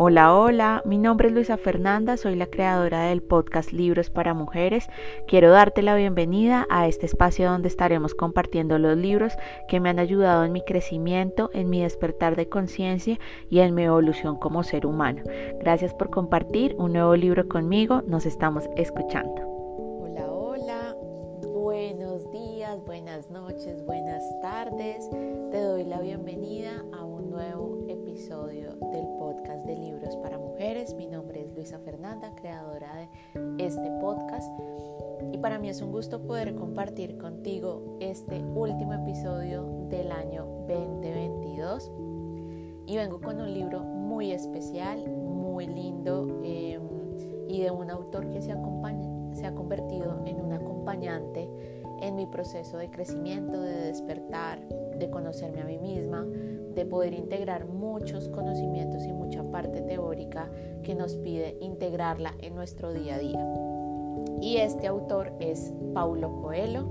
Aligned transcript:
Hola, 0.00 0.32
hola, 0.32 0.80
mi 0.84 0.96
nombre 0.96 1.26
es 1.26 1.34
Luisa 1.34 1.56
Fernanda, 1.56 2.16
soy 2.16 2.36
la 2.36 2.46
creadora 2.46 3.06
del 3.06 3.20
podcast 3.20 3.72
Libros 3.72 4.10
para 4.10 4.32
Mujeres. 4.32 4.86
Quiero 5.26 5.50
darte 5.50 5.82
la 5.82 5.96
bienvenida 5.96 6.68
a 6.70 6.86
este 6.86 7.04
espacio 7.04 7.50
donde 7.50 7.66
estaremos 7.66 8.14
compartiendo 8.14 8.78
los 8.78 8.96
libros 8.96 9.32
que 9.66 9.80
me 9.80 9.88
han 9.88 9.98
ayudado 9.98 10.44
en 10.44 10.52
mi 10.52 10.62
crecimiento, 10.62 11.50
en 11.52 11.68
mi 11.68 11.82
despertar 11.82 12.36
de 12.36 12.48
conciencia 12.48 13.18
y 13.50 13.58
en 13.58 13.74
mi 13.74 13.82
evolución 13.82 14.36
como 14.36 14.62
ser 14.62 14.86
humano. 14.86 15.24
Gracias 15.58 15.92
por 15.94 16.10
compartir 16.10 16.76
un 16.78 16.92
nuevo 16.92 17.16
libro 17.16 17.48
conmigo, 17.48 18.02
nos 18.06 18.24
estamos 18.24 18.70
escuchando. 18.76 19.42
Hola, 20.00 20.30
hola, 20.30 20.96
buenos 21.42 22.30
días, 22.30 22.78
buenas 22.86 23.28
noches, 23.32 23.84
buenas 23.84 24.22
tardes. 24.42 25.10
Creadora 32.36 33.06
de 33.34 33.66
este 33.66 33.90
podcast. 34.00 34.50
Y 35.30 35.36
para 35.38 35.58
mí 35.58 35.68
es 35.68 35.82
un 35.82 35.92
gusto 35.92 36.22
poder 36.22 36.54
compartir 36.54 37.18
contigo 37.18 37.98
este 38.00 38.42
último 38.42 38.94
episodio 38.94 39.86
del 39.90 40.10
año 40.10 40.46
2022. 40.68 41.92
Y 42.86 42.96
vengo 42.96 43.20
con 43.20 43.42
un 43.42 43.52
libro 43.52 43.80
muy 43.80 44.32
especial, 44.32 45.06
muy 45.06 45.66
lindo 45.66 46.40
em, 46.44 46.80
y 47.46 47.60
de 47.60 47.70
un 47.70 47.90
autor 47.90 48.30
que 48.30 48.40
se, 48.40 48.54
se 49.32 49.46
ha 49.46 49.54
convertido 49.54 50.22
en 50.24 50.40
un 50.40 50.54
acompañante 50.54 51.46
en 52.00 52.16
mi 52.16 52.24
proceso 52.24 52.78
de 52.78 52.90
crecimiento, 52.90 53.60
de 53.60 53.82
despertar, 53.82 54.66
de 54.98 55.10
conocerme 55.10 55.60
a 55.60 55.64
mí 55.66 55.76
misma, 55.76 56.24
de 56.24 56.86
poder 56.86 57.12
integrar 57.12 57.66
muchos 57.66 58.30
conocimientos 58.30 59.04
y 59.04 59.12
mucha 59.12 59.27
parte 59.58 59.80
teórica 59.80 60.48
que 60.84 60.94
nos 60.94 61.16
pide 61.16 61.56
integrarla 61.60 62.32
en 62.38 62.54
nuestro 62.54 62.92
día 62.92 63.16
a 63.16 63.18
día. 63.18 63.44
Y 64.40 64.58
este 64.58 64.86
autor 64.86 65.32
es 65.40 65.72
Paulo 65.92 66.40
Coelho. 66.42 66.86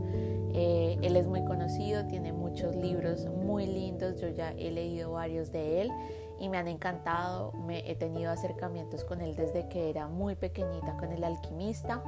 Eh, 0.53 0.97
él 1.01 1.15
es 1.15 1.27
muy 1.27 1.45
conocido, 1.45 2.05
tiene 2.07 2.33
muchos 2.33 2.75
libros 2.75 3.25
muy 3.27 3.67
lindos, 3.67 4.19
yo 4.19 4.27
ya 4.27 4.51
he 4.51 4.69
leído 4.69 5.13
varios 5.13 5.53
de 5.53 5.81
él 5.81 5.91
y 6.41 6.49
me 6.49 6.57
han 6.57 6.67
encantado, 6.67 7.53
me 7.53 7.89
he 7.89 7.95
tenido 7.95 8.31
acercamientos 8.31 9.05
con 9.05 9.21
él 9.21 9.37
desde 9.37 9.69
que 9.69 9.89
era 9.89 10.09
muy 10.09 10.35
pequeñita 10.35 10.97
con 10.97 11.13
el 11.13 11.23
alquimista 11.23 12.03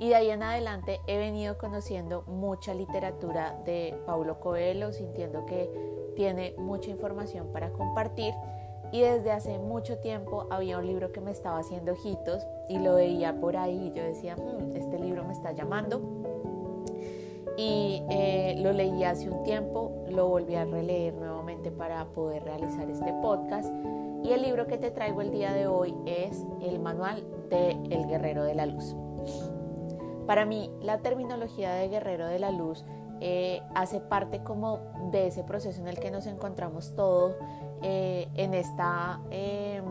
y 0.00 0.08
de 0.08 0.14
ahí 0.14 0.30
en 0.30 0.42
adelante 0.42 0.98
he 1.06 1.18
venido 1.18 1.58
conociendo 1.58 2.22
mucha 2.26 2.72
literatura 2.72 3.54
de 3.66 3.94
Paulo 4.06 4.40
Coelho, 4.40 4.94
sintiendo 4.94 5.44
que 5.44 5.70
tiene 6.16 6.54
mucha 6.56 6.90
información 6.90 7.52
para 7.52 7.70
compartir. 7.72 8.32
Y 8.92 9.00
desde 9.02 9.30
hace 9.30 9.58
mucho 9.58 9.98
tiempo 9.98 10.46
había 10.50 10.78
un 10.78 10.86
libro 10.86 11.12
que 11.12 11.20
me 11.20 11.30
estaba 11.30 11.58
haciendo 11.58 11.92
ojitos 11.92 12.46
y 12.68 12.78
lo 12.78 12.96
veía 12.96 13.40
por 13.40 13.56
ahí 13.56 13.88
y 13.88 13.92
yo 13.96 14.02
decía, 14.02 14.36
mm, 14.36 14.76
este 14.76 14.98
libro 14.98 15.24
me 15.24 15.32
está 15.32 15.52
llamando. 15.52 16.00
Y 17.56 18.02
eh, 18.10 18.56
lo 18.58 18.72
leí 18.72 19.04
hace 19.04 19.30
un 19.30 19.44
tiempo, 19.44 20.04
lo 20.08 20.28
volví 20.28 20.54
a 20.54 20.64
releer 20.64 21.14
nuevamente 21.14 21.70
para 21.70 22.04
poder 22.06 22.42
realizar 22.44 22.88
este 22.90 23.12
podcast. 23.20 23.72
Y 24.24 24.32
el 24.32 24.42
libro 24.42 24.66
que 24.66 24.78
te 24.78 24.90
traigo 24.90 25.20
el 25.20 25.30
día 25.30 25.52
de 25.52 25.66
hoy 25.66 25.94
es 26.06 26.44
el 26.60 26.78
manual 26.78 27.24
de 27.48 27.70
El 27.90 28.06
Guerrero 28.06 28.44
de 28.44 28.54
la 28.54 28.66
Luz. 28.66 28.96
Para 30.26 30.44
mí, 30.44 30.70
la 30.80 30.98
terminología 30.98 31.72
de 31.72 31.88
guerrero 31.88 32.26
de 32.28 32.38
la 32.38 32.52
luz 32.52 32.84
eh, 33.20 33.62
hace 33.74 34.00
parte 34.00 34.42
como 34.42 34.80
de 35.10 35.26
ese 35.26 35.44
proceso 35.44 35.80
en 35.80 35.88
el 35.88 35.98
que 35.98 36.10
nos 36.10 36.26
encontramos 36.26 36.94
todos 36.96 37.34
eh, 37.82 38.28
en 38.34 38.54
esta 38.54 39.20
em, 39.30 39.84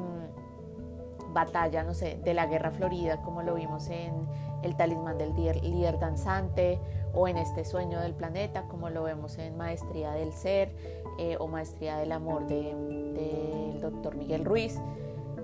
batalla, 1.32 1.84
no 1.84 1.94
sé, 1.94 2.20
de 2.24 2.34
la 2.34 2.48
guerra 2.48 2.72
florida, 2.72 3.22
como 3.22 3.44
lo 3.44 3.54
vimos 3.54 3.90
en 3.90 4.28
el 4.64 4.76
talismán 4.76 5.18
del 5.18 5.36
líder, 5.36 6.00
danzante 6.00 6.80
o 7.14 7.28
en 7.28 7.38
este 7.38 7.66
sueño 7.66 8.00
del 8.00 8.14
planeta, 8.14 8.64
como 8.64 8.90
lo 8.90 9.04
vemos 9.04 9.38
en 9.38 9.56
Maestría 9.58 10.12
del 10.12 10.34
Ser 10.34 10.74
eh, 11.18 11.38
o 11.40 11.48
Maestría 11.48 11.98
del 11.98 12.12
Amor 12.12 12.48
del 12.48 13.14
de, 13.14 13.80
doctor 13.80 14.16
Miguel 14.16 14.44
Ruiz 14.44 14.80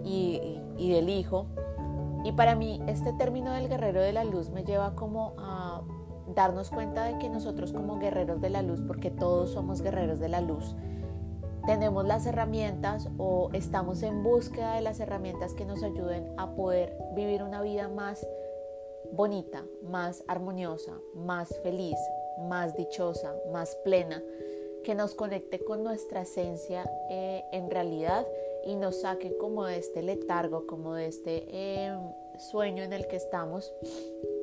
y 0.03 0.59
del 0.77 1.09
Hijo. 1.09 1.47
Y 2.25 2.31
para 2.31 2.55
mí 2.55 2.81
este 2.87 3.13
término 3.13 3.51
del 3.51 3.69
guerrero 3.69 4.01
de 4.01 4.11
la 4.11 4.23
luz 4.23 4.49
me 4.49 4.63
lleva 4.63 4.95
como 4.95 5.35
a 5.37 5.64
darnos 6.35 6.69
cuenta 6.69 7.05
de 7.05 7.17
que 7.17 7.29
nosotros 7.29 7.71
como 7.71 7.99
guerreros 7.99 8.41
de 8.41 8.49
la 8.49 8.61
luz, 8.61 8.81
porque 8.85 9.09
todos 9.09 9.51
somos 9.51 9.81
guerreros 9.81 10.19
de 10.19 10.29
la 10.29 10.41
luz, 10.41 10.75
tenemos 11.65 12.05
las 12.05 12.25
herramientas 12.27 13.09
o 13.17 13.49
estamos 13.53 14.03
en 14.03 14.23
búsqueda 14.23 14.75
de 14.75 14.81
las 14.81 14.99
herramientas 14.99 15.53
que 15.53 15.65
nos 15.65 15.81
ayuden 15.81 16.31
a 16.37 16.53
poder 16.53 16.95
vivir 17.15 17.41
una 17.41 17.61
vida 17.61 17.87
más 17.87 18.25
bonita, 19.11 19.65
más 19.81 20.23
armoniosa, 20.27 20.93
más 21.15 21.49
feliz, 21.63 21.97
más 22.47 22.75
dichosa, 22.75 23.33
más 23.51 23.75
plena, 23.83 24.21
que 24.83 24.93
nos 24.93 25.15
conecte 25.15 25.63
con 25.63 25.83
nuestra 25.83 26.21
esencia 26.21 26.87
eh, 27.09 27.43
en 27.51 27.71
realidad 27.71 28.27
y 28.65 28.75
nos 28.75 29.01
saque 29.01 29.35
como 29.37 29.65
de 29.65 29.77
este 29.77 30.03
letargo, 30.03 30.67
como 30.67 30.93
de 30.93 31.07
este 31.07 31.85
em, 31.85 31.99
sueño 32.37 32.83
en 32.83 32.93
el 32.93 33.07
que 33.07 33.15
estamos, 33.15 33.73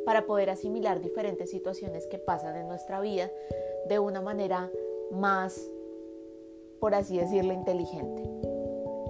para 0.05 0.27
poder 0.27 0.51
asimilar 0.51 1.01
diferentes 1.01 1.51
situaciones 1.51 2.07
que 2.07 2.19
pasan 2.19 2.57
en 2.57 2.69
nuestra 2.69 3.01
vida 3.01 3.31
de 3.89 3.99
una 3.99 4.21
manera 4.21 4.71
más, 5.11 5.61
por 6.81 6.95
así 6.95 7.19
decirlo, 7.19 7.53
inteligente. 7.53 8.23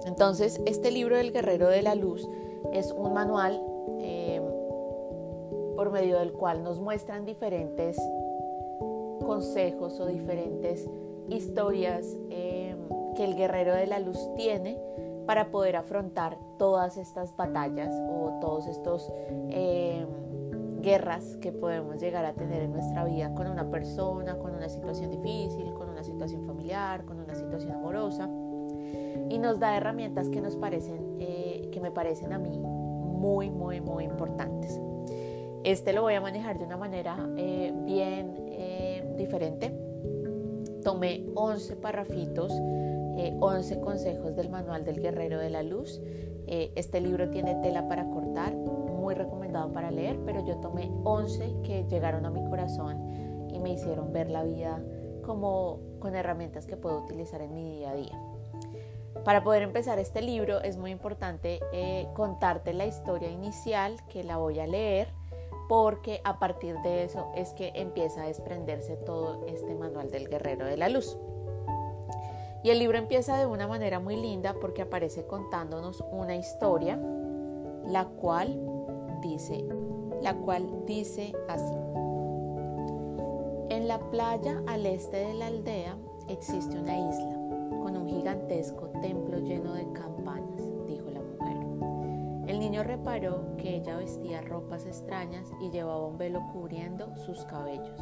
Entonces, 0.05 0.61
este 0.65 0.91
libro 0.91 1.17
del 1.17 1.31
Guerrero 1.31 1.69
de 1.69 1.81
la 1.81 1.95
Luz 1.95 2.27
es 2.73 2.91
un 2.91 3.13
manual 3.13 3.61
em, 3.99 4.43
por 5.75 5.91
medio 5.91 6.19
del 6.19 6.33
cual 6.33 6.63
nos 6.63 6.79
muestran 6.79 7.25
diferentes 7.25 7.97
consejos 9.25 9.99
o 9.99 10.05
diferentes 10.05 10.87
historias 11.29 12.17
em, 12.29 12.77
que 13.15 13.23
el 13.23 13.35
guerrero 13.35 13.73
de 13.73 13.87
la 13.87 13.99
luz 13.99 14.17
tiene 14.35 14.77
para 15.25 15.51
poder 15.51 15.75
afrontar 15.77 16.37
todas 16.57 16.97
estas 16.97 17.35
batallas 17.37 17.93
o 18.09 18.39
todos 18.41 18.67
estos 18.67 19.11
em, 19.49 20.07
guerras 20.83 21.37
que 21.37 21.51
podemos 21.51 21.99
llegar 21.99 22.25
a 22.25 22.33
tener 22.33 22.61
en 22.61 22.73
nuestra 22.73 23.05
vida 23.05 23.33
con 23.33 23.47
una 23.47 23.71
persona, 23.71 24.37
con 24.37 24.53
una 24.53 24.69
situación 24.69 25.09
difícil, 25.09 25.73
con 25.73 25.89
una 25.89 26.03
situación 26.03 26.45
familiar, 26.45 27.05
con 27.05 27.19
una 27.19 27.33
situación 27.33 27.71
amorosa 27.71 28.29
y 29.29 29.39
nos 29.39 29.59
da 29.59 29.75
herramientas 29.75 30.29
que 30.29 30.41
nos 30.41 30.55
parecen, 30.55 31.17
eh, 31.19 31.69
que 31.71 31.79
me 31.79 31.89
parecen 31.89 32.33
a 32.33 32.37
mí 32.37 32.59
muy, 32.59 33.49
muy, 33.49 33.81
muy 33.81 34.03
importantes. 34.03 34.79
Este 35.63 35.93
lo 35.93 36.01
voy 36.01 36.13
a 36.13 36.21
manejar 36.21 36.59
de 36.59 36.65
una 36.65 36.77
manera 36.77 37.17
eh, 37.37 37.73
bien 37.85 38.35
eh, 38.49 39.15
diferente. 39.17 39.73
Tomé 40.83 41.25
11 41.33 41.77
parrafitos 41.77 42.51
11 43.15 43.73
eh, 43.73 43.79
consejos 43.79 44.35
del 44.35 44.49
manual 44.49 44.83
del 44.85 44.99
guerrero 44.99 45.39
de 45.39 45.49
la 45.49 45.63
luz. 45.63 46.01
Eh, 46.47 46.71
este 46.75 46.99
libro 46.99 47.29
tiene 47.29 47.55
tela 47.55 47.87
para 47.87 48.09
cortar, 48.09 48.53
recomendado 49.13 49.71
para 49.71 49.91
leer, 49.91 50.19
pero 50.25 50.45
yo 50.45 50.57
tomé 50.57 50.91
11 51.03 51.61
que 51.63 51.85
llegaron 51.85 52.25
a 52.25 52.29
mi 52.29 52.43
corazón 52.45 53.49
y 53.49 53.59
me 53.59 53.71
hicieron 53.71 54.13
ver 54.13 54.29
la 54.29 54.43
vida 54.43 54.81
como 55.23 55.79
con 55.99 56.15
herramientas 56.15 56.65
que 56.65 56.77
puedo 56.77 56.99
utilizar 56.99 57.41
en 57.41 57.53
mi 57.53 57.77
día 57.77 57.91
a 57.91 57.95
día. 57.95 58.19
Para 59.23 59.43
poder 59.43 59.63
empezar 59.63 59.99
este 59.99 60.21
libro 60.21 60.61
es 60.61 60.77
muy 60.77 60.91
importante 60.91 61.59
eh, 61.71 62.07
contarte 62.13 62.73
la 62.73 62.85
historia 62.85 63.29
inicial 63.29 63.95
que 64.09 64.23
la 64.23 64.37
voy 64.37 64.59
a 64.59 64.67
leer 64.67 65.07
porque 65.69 66.19
a 66.25 66.39
partir 66.39 66.77
de 66.81 67.05
eso 67.05 67.31
es 67.35 67.53
que 67.53 67.71
empieza 67.75 68.23
a 68.23 68.27
desprenderse 68.27 68.97
todo 68.97 69.45
este 69.47 69.75
manual 69.75 70.11
del 70.11 70.27
guerrero 70.27 70.65
de 70.65 70.77
la 70.77 70.89
luz. 70.89 71.17
Y 72.63 72.69
el 72.69 72.79
libro 72.79 72.97
empieza 72.97 73.37
de 73.37 73.45
una 73.45 73.67
manera 73.67 73.99
muy 73.99 74.15
linda 74.15 74.55
porque 74.59 74.81
aparece 74.81 75.25
contándonos 75.25 76.03
una 76.11 76.35
historia, 76.35 76.97
la 77.85 78.05
cual 78.05 78.59
dice, 79.23 79.65
la 80.21 80.35
cual 80.35 80.85
dice 80.85 81.33
así. 81.47 81.73
En 83.69 83.87
la 83.87 83.99
playa 84.11 84.61
al 84.67 84.85
este 84.85 85.17
de 85.17 85.33
la 85.33 85.47
aldea 85.47 85.97
existe 86.27 86.77
una 86.77 86.97
isla 87.09 87.33
con 87.81 87.97
un 87.97 88.07
gigantesco 88.07 88.89
templo 89.01 89.39
lleno 89.39 89.73
de 89.73 89.91
campanas, 89.93 90.61
dijo 90.85 91.09
la 91.09 91.21
mujer. 91.21 92.47
El 92.47 92.59
niño 92.59 92.83
reparó 92.83 93.55
que 93.57 93.77
ella 93.77 93.97
vestía 93.97 94.41
ropas 94.41 94.85
extrañas 94.85 95.51
y 95.61 95.71
llevaba 95.71 96.05
un 96.05 96.17
velo 96.17 96.41
cubriendo 96.51 97.15
sus 97.17 97.43
cabellos. 97.45 97.99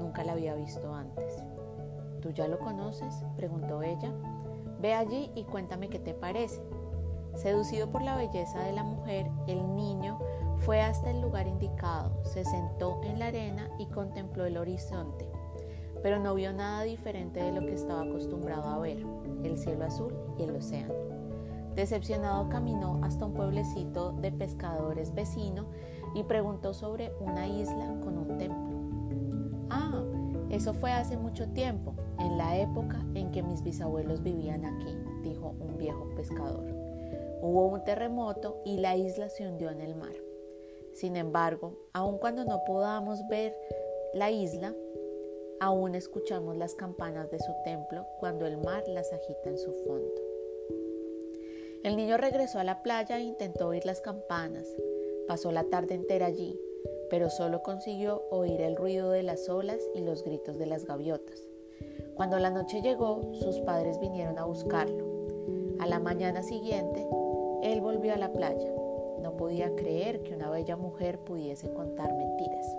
Nunca 0.00 0.24
la 0.24 0.32
había 0.32 0.54
visto 0.54 0.92
antes. 0.92 1.42
¿Tú 2.20 2.30
ya 2.30 2.48
lo 2.48 2.58
conoces? 2.58 3.24
preguntó 3.36 3.82
ella. 3.82 4.12
Ve 4.80 4.94
allí 4.94 5.30
y 5.34 5.44
cuéntame 5.44 5.88
qué 5.88 5.98
te 5.98 6.14
parece. 6.14 6.60
Seducido 7.34 7.90
por 7.90 8.02
la 8.02 8.16
belleza 8.16 8.60
de 8.60 8.72
la 8.72 8.82
mujer, 8.82 9.30
el 9.46 9.74
niño 9.76 10.18
fue 10.60 10.80
hasta 10.80 11.10
el 11.10 11.20
lugar 11.20 11.46
indicado, 11.46 12.24
se 12.24 12.44
sentó 12.44 13.00
en 13.04 13.18
la 13.18 13.26
arena 13.26 13.68
y 13.78 13.86
contempló 13.86 14.44
el 14.44 14.56
horizonte, 14.56 15.28
pero 16.02 16.18
no 16.18 16.34
vio 16.34 16.52
nada 16.52 16.82
diferente 16.82 17.42
de 17.42 17.52
lo 17.52 17.60
que 17.66 17.74
estaba 17.74 18.02
acostumbrado 18.02 18.68
a 18.68 18.78
ver, 18.78 19.04
el 19.44 19.58
cielo 19.58 19.84
azul 19.84 20.14
y 20.38 20.42
el 20.42 20.56
océano. 20.56 20.94
Decepcionado 21.74 22.48
caminó 22.48 23.00
hasta 23.02 23.26
un 23.26 23.34
pueblecito 23.34 24.12
de 24.12 24.32
pescadores 24.32 25.14
vecino 25.14 25.66
y 26.14 26.22
preguntó 26.22 26.72
sobre 26.72 27.12
una 27.20 27.46
isla 27.46 27.94
con 28.02 28.16
un 28.16 28.38
templo. 28.38 28.76
Ah, 29.68 30.02
eso 30.48 30.72
fue 30.72 30.90
hace 30.92 31.18
mucho 31.18 31.48
tiempo, 31.50 31.94
en 32.18 32.38
la 32.38 32.56
época 32.56 33.04
en 33.14 33.30
que 33.30 33.42
mis 33.42 33.62
bisabuelos 33.62 34.22
vivían 34.22 34.64
aquí, 34.64 34.96
dijo 35.22 35.54
un 35.60 35.76
viejo 35.76 36.08
pescador. 36.16 36.64
Hubo 37.42 37.66
un 37.66 37.84
terremoto 37.84 38.62
y 38.64 38.78
la 38.78 38.96
isla 38.96 39.28
se 39.28 39.46
hundió 39.46 39.70
en 39.70 39.82
el 39.82 39.94
mar. 39.94 40.25
Sin 40.96 41.14
embargo, 41.16 41.76
aun 41.92 42.16
cuando 42.16 42.46
no 42.46 42.64
podamos 42.64 43.28
ver 43.28 43.54
la 44.14 44.30
isla, 44.30 44.74
aún 45.60 45.94
escuchamos 45.94 46.56
las 46.56 46.74
campanas 46.74 47.30
de 47.30 47.38
su 47.38 47.52
templo 47.64 48.06
cuando 48.18 48.46
el 48.46 48.56
mar 48.56 48.82
las 48.88 49.12
agita 49.12 49.50
en 49.50 49.58
su 49.58 49.72
fondo. 49.72 50.22
El 51.84 51.96
niño 51.96 52.16
regresó 52.16 52.60
a 52.60 52.64
la 52.64 52.82
playa 52.82 53.18
e 53.18 53.24
intentó 53.24 53.68
oír 53.68 53.84
las 53.84 54.00
campanas. 54.00 54.66
Pasó 55.28 55.52
la 55.52 55.64
tarde 55.64 55.94
entera 55.94 56.26
allí, 56.26 56.58
pero 57.10 57.28
solo 57.28 57.62
consiguió 57.62 58.22
oír 58.30 58.62
el 58.62 58.74
ruido 58.74 59.10
de 59.10 59.22
las 59.22 59.50
olas 59.50 59.80
y 59.94 60.00
los 60.00 60.24
gritos 60.24 60.56
de 60.56 60.64
las 60.64 60.86
gaviotas. 60.86 61.46
Cuando 62.14 62.38
la 62.38 62.48
noche 62.48 62.80
llegó, 62.80 63.34
sus 63.34 63.58
padres 63.60 64.00
vinieron 64.00 64.38
a 64.38 64.46
buscarlo. 64.46 65.04
A 65.78 65.86
la 65.86 65.98
mañana 65.98 66.42
siguiente, 66.42 67.06
él 67.62 67.82
volvió 67.82 68.14
a 68.14 68.16
la 68.16 68.32
playa. 68.32 68.72
No 69.26 69.36
podía 69.36 69.74
creer 69.74 70.22
que 70.22 70.36
una 70.36 70.50
bella 70.50 70.76
mujer 70.76 71.18
pudiese 71.18 71.68
contar 71.72 72.14
mentiras. 72.14 72.76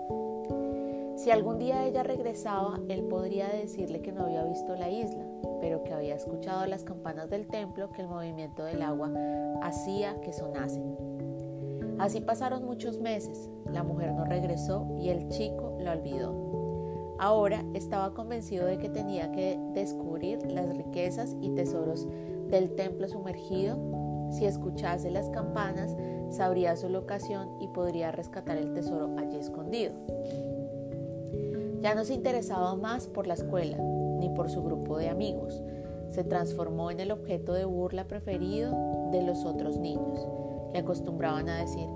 Si 1.16 1.30
algún 1.30 1.58
día 1.58 1.84
ella 1.84 2.02
regresaba, 2.02 2.80
él 2.88 3.02
podría 3.02 3.48
decirle 3.48 4.00
que 4.00 4.12
no 4.12 4.22
había 4.22 4.44
visto 4.44 4.74
la 4.74 4.88
isla, 4.88 5.26
pero 5.60 5.84
que 5.84 5.92
había 5.92 6.14
escuchado 6.14 6.64
las 6.64 6.84
campanas 6.84 7.28
del 7.28 7.48
templo 7.48 7.90
que 7.90 8.00
el 8.00 8.08
movimiento 8.08 8.64
del 8.64 8.80
agua 8.80 9.12
hacía 9.60 10.18
que 10.22 10.32
sonasen. 10.32 10.96
Así 11.98 12.22
pasaron 12.22 12.64
muchos 12.64 12.98
meses, 12.98 13.50
la 13.70 13.82
mujer 13.82 14.14
no 14.14 14.24
regresó 14.24 14.86
y 14.98 15.10
el 15.10 15.28
chico 15.28 15.76
la 15.78 15.92
olvidó. 15.92 16.34
Ahora 17.18 17.62
estaba 17.74 18.14
convencido 18.14 18.64
de 18.64 18.78
que 18.78 18.88
tenía 18.88 19.32
que 19.32 19.60
descubrir 19.74 20.50
las 20.50 20.74
riquezas 20.74 21.36
y 21.42 21.50
tesoros 21.50 22.08
del 22.48 22.74
templo 22.74 23.06
sumergido. 23.06 23.76
Si 24.30 24.46
escuchase 24.46 25.10
las 25.10 25.28
campanas, 25.30 25.94
sabría 26.30 26.76
su 26.76 26.88
locación 26.88 27.60
y 27.60 27.68
podría 27.68 28.12
rescatar 28.12 28.56
el 28.56 28.72
tesoro 28.72 29.14
allí 29.18 29.36
escondido. 29.36 29.92
Ya 31.80 31.94
no 31.94 32.04
se 32.04 32.14
interesaba 32.14 32.74
más 32.74 33.06
por 33.06 33.26
la 33.26 33.34
escuela 33.34 33.76
ni 34.18 34.28
por 34.30 34.50
su 34.50 34.62
grupo 34.62 34.98
de 34.98 35.08
amigos. 35.08 35.62
Se 36.10 36.24
transformó 36.24 36.90
en 36.90 37.00
el 37.00 37.12
objeto 37.12 37.52
de 37.52 37.64
burla 37.64 38.08
preferido 38.08 38.74
de 39.12 39.22
los 39.22 39.44
otros 39.44 39.78
niños. 39.78 40.26
Le 40.72 40.80
acostumbraban 40.80 41.48
a 41.48 41.58
decir, 41.58 41.86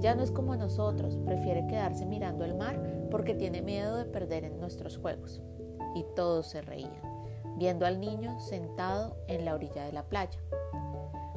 ya 0.00 0.14
no 0.14 0.22
es 0.22 0.30
como 0.30 0.56
nosotros, 0.56 1.18
prefiere 1.24 1.66
quedarse 1.66 2.06
mirando 2.06 2.44
el 2.44 2.54
mar 2.54 3.08
porque 3.10 3.34
tiene 3.34 3.62
miedo 3.62 3.96
de 3.96 4.04
perder 4.04 4.44
en 4.44 4.58
nuestros 4.58 4.98
juegos. 4.98 5.40
Y 5.94 6.04
todos 6.14 6.46
se 6.46 6.62
reían, 6.62 6.92
viendo 7.56 7.86
al 7.86 8.00
niño 8.00 8.38
sentado 8.40 9.16
en 9.26 9.44
la 9.44 9.54
orilla 9.54 9.84
de 9.84 9.92
la 9.92 10.04
playa. 10.04 10.38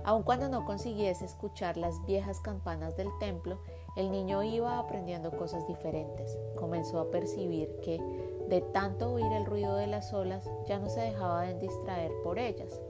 Aun 0.05 0.23
cuando 0.23 0.49
no 0.49 0.65
consiguiese 0.65 1.23
escuchar 1.23 1.77
las 1.77 2.05
viejas 2.05 2.39
campanas 2.41 2.97
del 2.97 3.07
templo, 3.19 3.57
el 3.95 4.11
niño 4.11 4.43
iba 4.43 4.77
aprendiendo 4.77 5.31
cosas 5.31 5.65
diferentes. 5.67 6.37
Comenzó 6.55 6.99
a 6.99 7.09
percibir 7.09 7.69
que, 7.81 8.01
de 8.49 8.61
tanto 8.61 9.13
oír 9.13 9.31
el 9.31 9.45
ruido 9.45 9.75
de 9.77 9.87
las 9.87 10.13
olas, 10.13 10.49
ya 10.67 10.77
no 10.79 10.89
se 10.89 10.99
dejaba 10.99 11.43
de 11.43 11.57
distraer 11.57 12.11
por 12.23 12.37
ellas. 12.37 12.81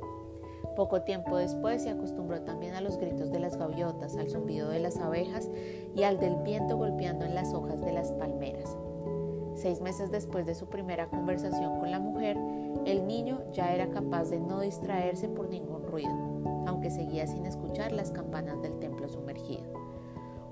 Poco 0.75 1.03
tiempo 1.03 1.37
después 1.37 1.83
se 1.83 1.91
acostumbró 1.91 2.41
también 2.41 2.73
a 2.73 2.81
los 2.81 2.97
gritos 2.97 3.31
de 3.31 3.39
las 3.39 3.57
gaviotas, 3.57 4.15
al 4.15 4.31
zumbido 4.31 4.69
de 4.69 4.79
las 4.79 4.97
abejas 4.97 5.49
y 5.95 6.03
al 6.03 6.19
del 6.19 6.37
viento 6.37 6.77
golpeando 6.77 7.25
en 7.25 7.35
las 7.35 7.53
hojas 7.53 7.79
de 7.81 7.93
las 7.93 8.11
palmeras. 8.13 8.75
Seis 9.55 9.81
meses 9.81 10.09
después 10.09 10.47
de 10.47 10.55
su 10.55 10.67
primera 10.67 11.09
conversación 11.09 11.79
con 11.79 11.91
la 11.91 11.99
mujer, 11.99 12.37
el 12.85 13.05
niño 13.05 13.39
ya 13.51 13.73
era 13.73 13.89
capaz 13.89 14.29
de 14.29 14.39
no 14.39 14.61
distraerse 14.61 15.29
seguía 16.91 17.27
sin 17.27 17.45
escuchar 17.45 17.91
las 17.91 18.11
campanas 18.11 18.61
del 18.61 18.79
templo 18.79 19.07
sumergido. 19.09 19.63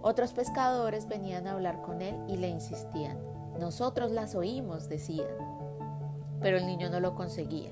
Otros 0.03 0.33
pescadores 0.33 1.07
venían 1.07 1.47
a 1.47 1.51
hablar 1.51 1.81
con 1.81 2.01
él 2.01 2.15
y 2.27 2.37
le 2.37 2.49
insistían. 2.49 3.19
Nosotros 3.59 4.11
las 4.11 4.33
oímos, 4.33 4.89
decían. 4.89 5.27
Pero 6.41 6.57
el 6.57 6.65
niño 6.65 6.89
no 6.89 6.99
lo 6.99 7.13
conseguía. 7.13 7.71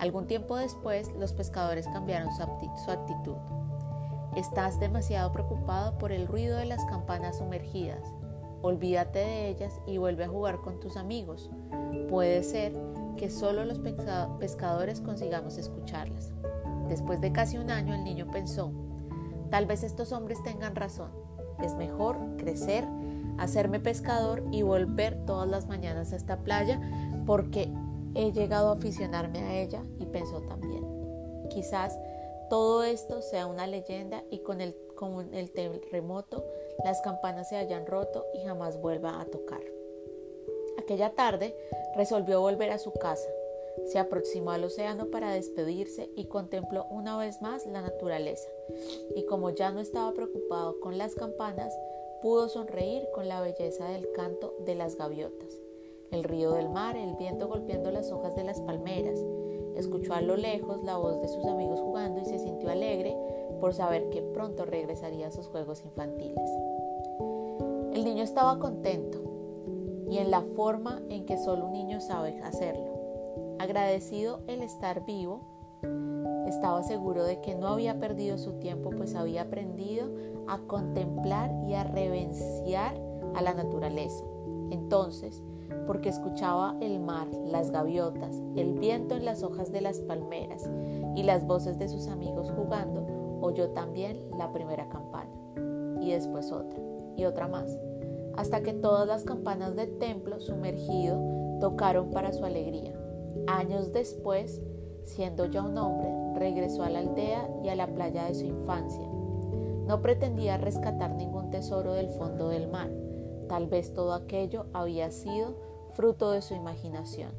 Algún 0.00 0.26
tiempo 0.26 0.56
después, 0.56 1.12
los 1.18 1.32
pescadores 1.32 1.86
cambiaron 1.86 2.30
su, 2.34 2.42
actitud. 2.90 3.36
Estás 4.34 4.80
demasiado 4.80 5.30
preocupado 5.32 5.96
por 5.98 6.10
el 6.10 6.26
ruido 6.26 6.58
de 6.58 6.64
las 6.64 6.84
campanas 6.86 7.38
sumergidas. 7.38 8.12
Olvídate 8.62 9.20
de 9.20 9.48
ellas 9.48 9.80
y 9.86 9.98
vuelve 9.98 10.24
a 10.24 10.28
jugar 10.28 10.60
con 10.60 10.80
tus 10.80 10.96
amigos. 10.96 11.50
Puede 12.08 12.42
ser 12.42 12.72
que 13.16 13.30
solo 13.30 13.64
los 13.64 13.78
pescadores 13.78 15.00
consigamos 15.00 15.56
escucharlas. 15.56 16.32
Después 16.88 17.20
de 17.20 17.32
casi 17.32 17.58
un 17.58 17.70
año, 17.70 17.94
el 17.94 18.04
niño 18.04 18.30
pensó, 18.30 18.72
tal 19.50 19.66
vez 19.66 19.82
estos 19.82 20.12
hombres 20.12 20.42
tengan 20.42 20.74
razón. 20.76 21.10
Es 21.62 21.74
mejor 21.74 22.18
crecer, 22.36 22.84
hacerme 23.38 23.80
pescador 23.80 24.44
y 24.50 24.62
volver 24.62 25.24
todas 25.26 25.48
las 25.48 25.66
mañanas 25.66 26.12
a 26.12 26.16
esta 26.16 26.38
playa 26.38 26.80
porque 27.26 27.70
he 28.14 28.32
llegado 28.32 28.70
a 28.70 28.74
aficionarme 28.74 29.40
a 29.40 29.54
ella 29.54 29.82
y 29.98 30.06
pensó 30.06 30.40
también. 30.42 30.84
Quizás 31.50 31.98
todo 32.50 32.84
esto 32.84 33.22
sea 33.22 33.46
una 33.46 33.66
leyenda 33.66 34.22
y 34.30 34.40
con 34.40 34.60
el, 34.60 34.76
con 34.94 35.34
el 35.34 35.50
terremoto 35.52 36.44
las 36.84 37.00
campanas 37.00 37.48
se 37.48 37.56
hayan 37.56 37.86
roto 37.86 38.24
y 38.34 38.44
jamás 38.44 38.80
vuelva 38.80 39.20
a 39.20 39.24
tocar. 39.24 39.62
Aquella 40.78 41.14
tarde 41.14 41.56
resolvió 41.96 42.40
volver 42.40 42.70
a 42.70 42.78
su 42.78 42.92
casa. 42.92 43.28
Se 43.86 43.98
aproximó 43.98 44.52
al 44.52 44.64
océano 44.64 45.06
para 45.10 45.32
despedirse 45.32 46.10
y 46.16 46.26
contempló 46.26 46.86
una 46.90 47.16
vez 47.16 47.42
más 47.42 47.66
la 47.66 47.82
naturaleza. 47.82 48.48
Y 49.14 49.24
como 49.26 49.50
ya 49.50 49.70
no 49.70 49.80
estaba 49.80 50.12
preocupado 50.12 50.80
con 50.80 50.96
las 50.98 51.14
campanas, 51.14 51.76
pudo 52.22 52.48
sonreír 52.48 53.06
con 53.14 53.28
la 53.28 53.40
belleza 53.40 53.86
del 53.88 54.10
canto 54.12 54.54
de 54.64 54.74
las 54.74 54.96
gaviotas, 54.96 55.60
el 56.10 56.24
río 56.24 56.52
del 56.52 56.70
mar, 56.70 56.96
el 56.96 57.16
viento 57.16 57.48
golpeando 57.48 57.90
las 57.90 58.10
hojas 58.10 58.34
de 58.34 58.44
las 58.44 58.60
palmeras. 58.62 59.18
Escuchó 59.76 60.14
a 60.14 60.22
lo 60.22 60.36
lejos 60.36 60.82
la 60.84 60.96
voz 60.96 61.20
de 61.20 61.28
sus 61.28 61.44
amigos 61.44 61.80
jugando 61.80 62.22
y 62.22 62.24
se 62.24 62.38
sintió 62.38 62.70
alegre 62.70 63.14
por 63.60 63.74
saber 63.74 64.08
que 64.08 64.22
pronto 64.22 64.64
regresaría 64.64 65.26
a 65.26 65.32
sus 65.32 65.48
juegos 65.48 65.84
infantiles. 65.84 66.50
El 67.92 68.04
niño 68.04 68.22
estaba 68.22 68.58
contento 68.58 69.18
y 70.10 70.18
en 70.18 70.30
la 70.30 70.40
forma 70.40 71.02
en 71.10 71.26
que 71.26 71.36
solo 71.36 71.66
un 71.66 71.72
niño 71.72 72.00
sabe 72.00 72.40
hacerlo. 72.42 73.03
Agradecido 73.58 74.40
el 74.46 74.62
estar 74.62 75.06
vivo, 75.06 75.40
estaba 76.46 76.82
seguro 76.82 77.24
de 77.24 77.40
que 77.40 77.54
no 77.54 77.68
había 77.68 77.98
perdido 77.98 78.38
su 78.38 78.52
tiempo, 78.54 78.90
pues 78.90 79.14
había 79.14 79.42
aprendido 79.42 80.08
a 80.46 80.58
contemplar 80.58 81.50
y 81.66 81.74
a 81.74 81.84
reverenciar 81.84 82.94
a 83.34 83.42
la 83.42 83.54
naturaleza. 83.54 84.24
Entonces, 84.70 85.42
porque 85.86 86.08
escuchaba 86.08 86.76
el 86.80 87.00
mar, 87.00 87.28
las 87.46 87.70
gaviotas, 87.70 88.42
el 88.56 88.78
viento 88.78 89.14
en 89.14 89.24
las 89.24 89.42
hojas 89.42 89.72
de 89.72 89.80
las 89.80 90.00
palmeras 90.00 90.68
y 91.14 91.22
las 91.22 91.46
voces 91.46 91.78
de 91.78 91.88
sus 91.88 92.08
amigos 92.08 92.52
jugando, 92.54 93.06
oyó 93.40 93.70
también 93.70 94.24
la 94.38 94.52
primera 94.52 94.88
campana, 94.88 95.30
y 96.00 96.10
después 96.10 96.50
otra, 96.50 96.80
y 97.16 97.24
otra 97.24 97.48
más, 97.48 97.78
hasta 98.36 98.62
que 98.62 98.72
todas 98.72 99.06
las 99.06 99.24
campanas 99.24 99.76
del 99.76 99.98
templo 99.98 100.40
sumergido 100.40 101.20
tocaron 101.60 102.10
para 102.10 102.32
su 102.32 102.44
alegría. 102.44 102.93
Años 103.46 103.92
después, 103.92 104.62
siendo 105.04 105.46
ya 105.46 105.62
un 105.62 105.76
hombre, 105.78 106.10
regresó 106.34 106.82
a 106.82 106.90
la 106.90 107.00
aldea 107.00 107.48
y 107.62 107.68
a 107.68 107.74
la 107.74 107.86
playa 107.86 108.24
de 108.24 108.34
su 108.34 108.44
infancia. 108.44 109.06
No 109.86 110.00
pretendía 110.00 110.56
rescatar 110.56 111.14
ningún 111.14 111.50
tesoro 111.50 111.92
del 111.92 112.08
fondo 112.08 112.48
del 112.48 112.68
mar. 112.68 112.90
Tal 113.48 113.66
vez 113.66 113.92
todo 113.92 114.14
aquello 114.14 114.66
había 114.72 115.10
sido 115.10 115.56
fruto 115.92 116.30
de 116.30 116.42
su 116.42 116.54
imaginación. 116.54 117.32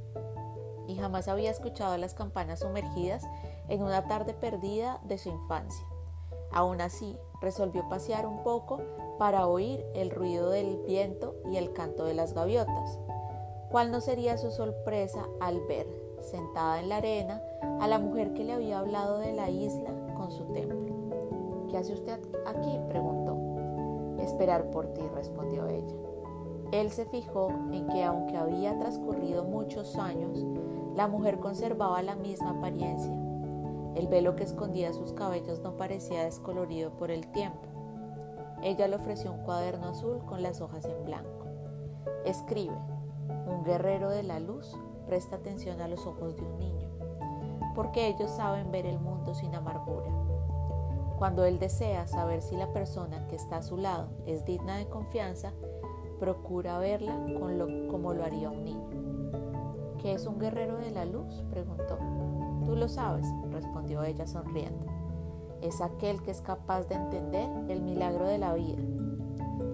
Y 0.87 0.95
jamás 0.95 1.27
había 1.27 1.49
escuchado 1.49 1.97
las 1.97 2.13
campanas 2.13 2.59
sumergidas 2.59 3.23
en 3.67 3.81
una 3.81 4.07
tarde 4.07 4.33
perdida 4.33 5.01
de 5.07 5.17
su 5.17 5.29
infancia. 5.29 5.85
Aún 6.51 6.81
así, 6.81 7.17
resolvió 7.41 7.89
pasear 7.89 8.27
un 8.27 8.43
poco 8.43 8.79
para 9.17 9.47
oír 9.47 9.83
el 9.93 10.11
ruido 10.11 10.49
del 10.51 10.77
viento 10.85 11.35
y 11.51 11.57
el 11.57 11.73
canto 11.73 12.05
de 12.05 12.13
las 12.13 12.33
gaviotas. 12.33 12.99
¿Cuál 13.69 13.91
no 13.91 14.01
sería 14.01 14.38
su 14.38 14.51
sorpresa 14.51 15.25
al 15.39 15.60
ver, 15.67 15.88
sentada 16.22 16.79
en 16.79 16.89
la 16.89 16.98
arena, 16.98 17.41
a 17.79 17.88
la 17.88 18.00
mujer 18.00 18.34
que 18.34 18.43
le 18.43 18.53
había 18.53 18.79
hablado 18.79 19.19
de 19.19 19.34
la 19.34 19.50
isla 19.50 19.89
con 20.15 20.31
su 20.31 20.45
templo? 20.45 21.67
¿Qué 21.69 21.77
hace 21.77 21.93
usted 21.93 22.19
aquí? 22.45 22.79
preguntó. 22.89 23.36
Esperar 24.22 24.69
por 24.72 24.93
ti, 24.93 25.01
respondió 25.13 25.67
ella. 25.67 25.95
Él 26.72 26.91
se 26.91 27.05
fijó 27.05 27.50
en 27.72 27.88
que 27.88 28.03
aunque 28.03 28.38
había 28.38 28.77
transcurrido 28.77 29.43
muchos 29.43 29.98
años, 29.98 30.45
la 30.95 31.07
mujer 31.07 31.39
conservaba 31.39 32.01
la 32.01 32.15
misma 32.15 32.51
apariencia. 32.51 33.13
El 33.95 34.07
velo 34.07 34.36
que 34.36 34.43
escondía 34.43 34.93
sus 34.93 35.13
cabellos 35.13 35.60
no 35.62 35.77
parecía 35.77 36.24
descolorido 36.24 36.91
por 36.91 37.12
el 37.12 37.27
tiempo. 37.31 37.60
Ella 38.62 38.88
le 38.88 38.95
ofreció 38.95 39.31
un 39.31 39.43
cuaderno 39.43 39.88
azul 39.88 40.19
con 40.25 40.41
las 40.41 40.62
hojas 40.62 40.86
en 40.86 41.05
blanco. 41.05 41.45
Escribe, 42.25 42.75
guerrero 43.65 44.12
de 44.12 44.22
la 44.22 44.39
luz 44.39 44.77
presta 45.07 45.38
atención 45.38 45.81
a 45.81 45.88
los 45.88 46.05
ojos 46.05 46.36
de 46.36 46.43
un 46.43 46.60
niño, 46.60 46.88
porque 47.74 48.07
ellos 48.07 48.29
saben 48.29 48.72
ver 48.72 48.86
el 48.86 49.00
mundo 49.00 49.34
sin 49.34 49.55
amargura. 49.55 50.12
Cuando 51.17 51.45
él 51.45 51.57
desea 51.57 52.05
saber 52.07 52.41
si 52.41 52.55
la 52.55 52.72
persona 52.72 53.25
que 53.27 53.36
está 53.36 53.57
a 53.57 53.63
su 53.63 53.77
lado 53.77 54.10
es 54.27 54.45
digna 54.45 54.77
de 54.77 54.88
confianza, 54.88 55.51
procura 56.19 56.77
verla 56.77 57.17
como 57.89 58.13
lo 58.13 58.24
haría 58.24 58.51
un 58.51 58.63
niño. 58.63 58.89
¿Qué 60.00 60.13
es 60.13 60.27
un 60.27 60.38
guerrero 60.38 60.77
de 60.77 60.91
la 60.91 61.05
luz? 61.05 61.43
preguntó. 61.50 61.98
Tú 62.65 62.75
lo 62.75 62.88
sabes, 62.88 63.27
respondió 63.50 64.03
ella 64.03 64.27
sonriendo. 64.27 64.86
Es 65.62 65.81
aquel 65.81 66.22
que 66.22 66.31
es 66.31 66.41
capaz 66.41 66.84
de 66.84 66.95
entender 66.95 67.50
el 67.69 67.81
milagro 67.81 68.27
de 68.27 68.38
la 68.38 68.53
vida, 68.53 68.84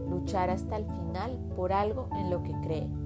luchar 0.09 0.49
hasta 0.49 0.77
el 0.77 0.85
final 0.85 1.37
por 1.55 1.73
algo 1.73 2.07
en 2.13 2.29
lo 2.29 2.43
que 2.43 2.53
cree 2.61 3.00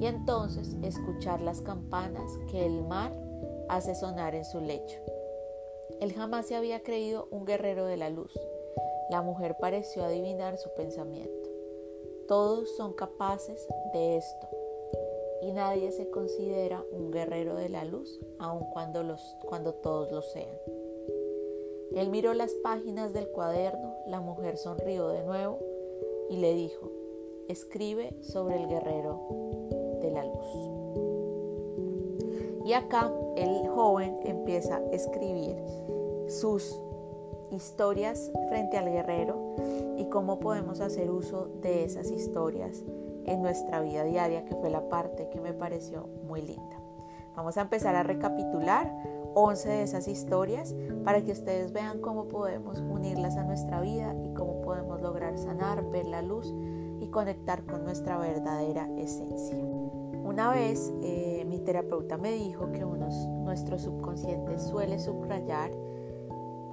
y 0.00 0.06
entonces 0.06 0.76
escuchar 0.82 1.40
las 1.40 1.60
campanas 1.60 2.30
que 2.50 2.64
el 2.64 2.82
mar 2.82 3.12
hace 3.68 3.94
sonar 3.94 4.34
en 4.34 4.44
su 4.44 4.60
lecho. 4.60 5.00
Él 6.00 6.12
jamás 6.12 6.46
se 6.46 6.54
había 6.54 6.82
creído 6.82 7.28
un 7.30 7.44
guerrero 7.44 7.86
de 7.86 7.96
la 7.96 8.10
luz. 8.10 8.38
La 9.10 9.22
mujer 9.22 9.56
pareció 9.60 10.04
adivinar 10.04 10.58
su 10.58 10.70
pensamiento. 10.74 11.48
Todos 12.28 12.76
son 12.76 12.92
capaces 12.92 13.66
de 13.92 14.16
esto 14.18 14.48
y 15.40 15.52
nadie 15.52 15.92
se 15.92 16.10
considera 16.10 16.84
un 16.92 17.10
guerrero 17.10 17.54
de 17.54 17.68
la 17.68 17.84
luz, 17.84 18.20
aun 18.38 18.64
cuando, 18.70 19.74
todos 19.74 20.12
lo 20.12 20.22
sean. 20.22 20.56
Él 21.94 22.10
miró 22.10 22.34
las 22.34 22.52
páginas 22.54 23.12
del 23.12 23.28
cuaderno, 23.28 23.96
la 24.06 24.20
mujer 24.20 24.58
sonrió 24.58 25.08
de 25.08 25.22
nuevo 25.22 25.58
y 26.28 26.36
le 26.36 26.54
dijo, 26.54 26.90
escribe 27.48 28.14
sobre 28.20 28.56
el 28.56 28.68
guerrero 28.68 29.77
luz. 30.24 30.78
Y 32.64 32.72
acá 32.74 33.10
el 33.36 33.66
joven 33.68 34.18
empieza 34.24 34.76
a 34.76 34.90
escribir 34.90 35.56
sus 36.28 36.78
historias 37.50 38.30
frente 38.48 38.76
al 38.76 38.90
guerrero 38.90 39.54
y 39.96 40.04
cómo 40.06 40.38
podemos 40.38 40.80
hacer 40.80 41.10
uso 41.10 41.48
de 41.62 41.84
esas 41.84 42.10
historias 42.10 42.84
en 43.24 43.42
nuestra 43.42 43.80
vida 43.80 44.04
diaria, 44.04 44.44
que 44.44 44.54
fue 44.54 44.70
la 44.70 44.88
parte 44.88 45.28
que 45.30 45.40
me 45.40 45.52
pareció 45.52 46.08
muy 46.26 46.42
linda. 46.42 46.76
Vamos 47.36 47.56
a 47.56 47.62
empezar 47.62 47.94
a 47.94 48.02
recapitular 48.02 48.92
11 49.34 49.68
de 49.68 49.82
esas 49.82 50.08
historias 50.08 50.74
para 51.04 51.22
que 51.22 51.32
ustedes 51.32 51.72
vean 51.72 52.00
cómo 52.00 52.28
podemos 52.28 52.80
unirlas 52.80 53.36
a 53.36 53.44
nuestra 53.44 53.80
vida 53.80 54.14
y 54.24 54.34
cómo 54.34 54.60
podemos 54.62 55.00
lograr 55.00 55.38
sanar, 55.38 55.88
ver 55.90 56.06
la 56.06 56.22
luz 56.22 56.52
y 57.00 57.06
conectar 57.08 57.64
con 57.64 57.84
nuestra 57.84 58.18
verdadera 58.18 58.88
esencia. 58.96 59.56
Una 60.28 60.50
vez 60.50 60.92
eh, 61.02 61.46
mi 61.48 61.58
terapeuta 61.58 62.18
me 62.18 62.30
dijo 62.32 62.70
que 62.70 62.84
nuestro 62.84 63.78
subconsciente 63.78 64.58
suele 64.58 64.98
subrayar 64.98 65.70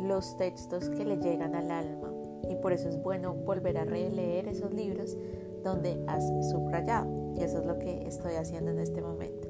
los 0.01 0.35
textos 0.35 0.89
que 0.89 1.05
le 1.05 1.15
llegan 1.19 1.55
al 1.55 1.71
alma 1.71 2.11
y 2.49 2.55
por 2.55 2.73
eso 2.73 2.89
es 2.89 3.01
bueno 3.01 3.33
volver 3.33 3.77
a 3.77 3.85
releer 3.85 4.49
esos 4.49 4.73
libros 4.73 5.17
donde 5.63 6.03
has 6.05 6.27
subrayado 6.51 7.33
y 7.37 7.43
eso 7.43 7.59
es 7.59 7.65
lo 7.65 7.79
que 7.79 8.05
estoy 8.05 8.33
haciendo 8.33 8.71
en 8.71 8.79
este 8.79 9.01
momento. 9.01 9.47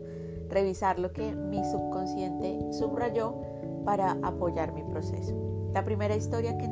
Revisar 0.50 1.00
lo 1.00 1.12
que 1.12 1.36
mi 1.36 1.66
subconsciente 1.66 2.60
subrayó 2.74 3.34
para 3.86 4.20
apoyar 4.22 4.72
mi 4.72 4.84
proceso. 4.84 5.36
La 5.74 5.84
primera 5.84 6.16
historia 6.16 6.60
que, 6.60 6.70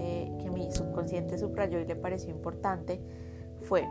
eh, 0.00 0.36
que 0.38 0.50
mi 0.50 0.70
subconsciente 0.70 1.38
subrayó 1.38 1.80
y 1.80 1.86
le 1.86 1.96
pareció 1.96 2.28
importante 2.28 3.00
fue, 3.62 3.88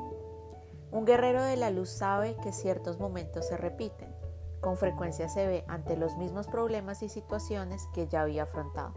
un 0.93 1.05
guerrero 1.05 1.41
de 1.41 1.57
la 1.57 1.71
luz 1.71 1.89
sabe 1.89 2.35
que 2.43 2.53
ciertos 2.53 2.99
momentos 2.99 3.47
se 3.47 3.57
repiten. 3.57 4.15
Con 4.61 4.77
frecuencia 4.77 5.27
se 5.27 5.47
ve 5.47 5.65
ante 5.67 5.97
los 5.97 6.15
mismos 6.17 6.47
problemas 6.47 7.01
y 7.01 7.09
situaciones 7.09 7.87
que 7.95 8.07
ya 8.07 8.21
había 8.21 8.43
afrontado. 8.43 8.93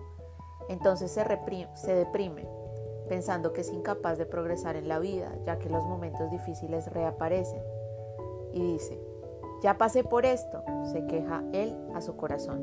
Entonces 0.69 1.11
se, 1.11 1.25
se 1.75 1.95
deprime, 1.95 2.47
pensando 3.09 3.55
que 3.55 3.63
es 3.63 3.73
incapaz 3.73 4.19
de 4.19 4.27
progresar 4.27 4.77
en 4.77 4.89
la 4.89 4.99
vida, 4.99 5.33
ya 5.47 5.59
que 5.59 5.71
los 5.71 5.87
momentos 5.87 6.31
difíciles 6.31 6.93
reaparecen. 6.93 7.63
Y 8.53 8.61
dice, 8.75 9.01
ya 9.63 9.79
pasé 9.79 10.05
por 10.05 10.27
esto, 10.27 10.63
se 10.93 11.07
queja 11.07 11.45
él 11.55 11.75
a 11.95 12.03
su 12.03 12.15
corazón. 12.15 12.63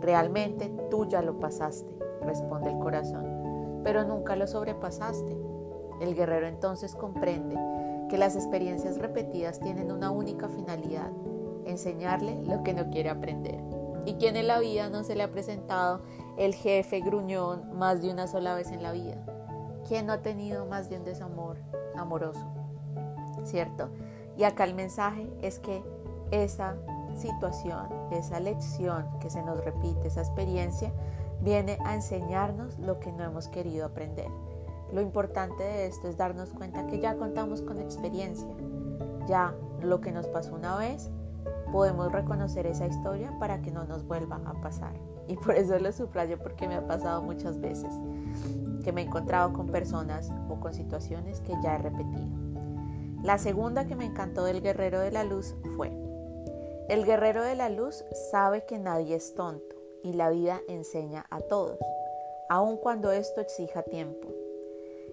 Realmente 0.00 0.68
tú 0.90 1.06
ya 1.06 1.22
lo 1.22 1.38
pasaste, 1.38 1.96
responde 2.22 2.70
el 2.70 2.78
corazón, 2.80 3.82
pero 3.84 4.02
nunca 4.02 4.34
lo 4.34 4.48
sobrepasaste. 4.48 5.38
El 6.00 6.16
guerrero 6.16 6.48
entonces 6.48 6.96
comprende 6.96 7.56
que 8.08 8.18
las 8.18 8.36
experiencias 8.36 8.98
repetidas 8.98 9.60
tienen 9.60 9.92
una 9.92 10.10
única 10.10 10.48
finalidad, 10.48 11.10
enseñarle 11.64 12.42
lo 12.44 12.62
que 12.62 12.74
no 12.74 12.90
quiere 12.90 13.10
aprender. 13.10 13.60
¿Y 14.04 14.14
quién 14.14 14.36
en 14.36 14.46
la 14.46 14.58
vida 14.58 14.88
no 14.88 15.04
se 15.04 15.14
le 15.14 15.22
ha 15.22 15.30
presentado 15.30 16.00
el 16.38 16.54
jefe 16.54 17.00
gruñón 17.00 17.78
más 17.78 18.00
de 18.00 18.10
una 18.10 18.26
sola 18.26 18.54
vez 18.54 18.70
en 18.70 18.82
la 18.82 18.92
vida? 18.92 19.16
¿Quién 19.86 20.06
no 20.06 20.12
ha 20.12 20.22
tenido 20.22 20.66
más 20.66 20.88
de 20.88 20.96
un 20.96 21.04
desamor 21.04 21.58
amoroso? 21.96 22.46
¿Cierto? 23.44 23.90
Y 24.36 24.44
acá 24.44 24.64
el 24.64 24.74
mensaje 24.74 25.30
es 25.42 25.58
que 25.58 25.82
esa 26.30 26.76
situación, 27.16 27.88
esa 28.12 28.40
lección 28.40 29.06
que 29.20 29.30
se 29.30 29.42
nos 29.42 29.62
repite, 29.64 30.08
esa 30.08 30.20
experiencia, 30.20 30.92
viene 31.40 31.78
a 31.84 31.94
enseñarnos 31.94 32.78
lo 32.78 33.00
que 33.00 33.12
no 33.12 33.24
hemos 33.24 33.48
querido 33.48 33.86
aprender. 33.86 34.28
Lo 34.92 35.00
importante 35.00 35.62
de 35.62 35.86
esto 35.86 36.08
es 36.08 36.16
darnos 36.16 36.50
cuenta 36.50 36.86
que 36.86 37.00
ya 37.00 37.16
contamos 37.16 37.62
con 37.62 37.78
experiencia. 37.78 38.48
Ya 39.26 39.54
lo 39.82 40.00
que 40.00 40.12
nos 40.12 40.26
pasó 40.28 40.54
una 40.54 40.76
vez, 40.76 41.10
podemos 41.70 42.10
reconocer 42.10 42.66
esa 42.66 42.86
historia 42.86 43.36
para 43.38 43.60
que 43.60 43.70
no 43.70 43.84
nos 43.84 44.06
vuelva 44.06 44.40
a 44.46 44.54
pasar. 44.60 44.94
Y 45.26 45.36
por 45.36 45.56
eso 45.56 45.78
lo 45.78 45.92
subrayo 45.92 46.38
porque 46.38 46.66
me 46.66 46.76
ha 46.76 46.86
pasado 46.86 47.22
muchas 47.22 47.60
veces 47.60 47.92
que 48.82 48.92
me 48.92 49.02
he 49.02 49.04
encontrado 49.04 49.52
con 49.52 49.66
personas 49.66 50.32
o 50.48 50.58
con 50.58 50.72
situaciones 50.72 51.40
que 51.40 51.52
ya 51.62 51.74
he 51.74 51.78
repetido. 51.78 52.26
La 53.22 53.36
segunda 53.36 53.86
que 53.86 53.96
me 53.96 54.06
encantó 54.06 54.44
del 54.44 54.62
guerrero 54.62 55.00
de 55.00 55.10
la 55.10 55.24
luz 55.24 55.54
fue, 55.76 55.92
el 56.88 57.04
guerrero 57.04 57.42
de 57.42 57.54
la 57.54 57.68
luz 57.68 58.04
sabe 58.30 58.64
que 58.64 58.78
nadie 58.78 59.16
es 59.16 59.34
tonto 59.34 59.76
y 60.02 60.14
la 60.14 60.30
vida 60.30 60.60
enseña 60.68 61.26
a 61.28 61.40
todos, 61.40 61.78
aun 62.48 62.78
cuando 62.78 63.12
esto 63.12 63.42
exija 63.42 63.82
tiempo. 63.82 64.37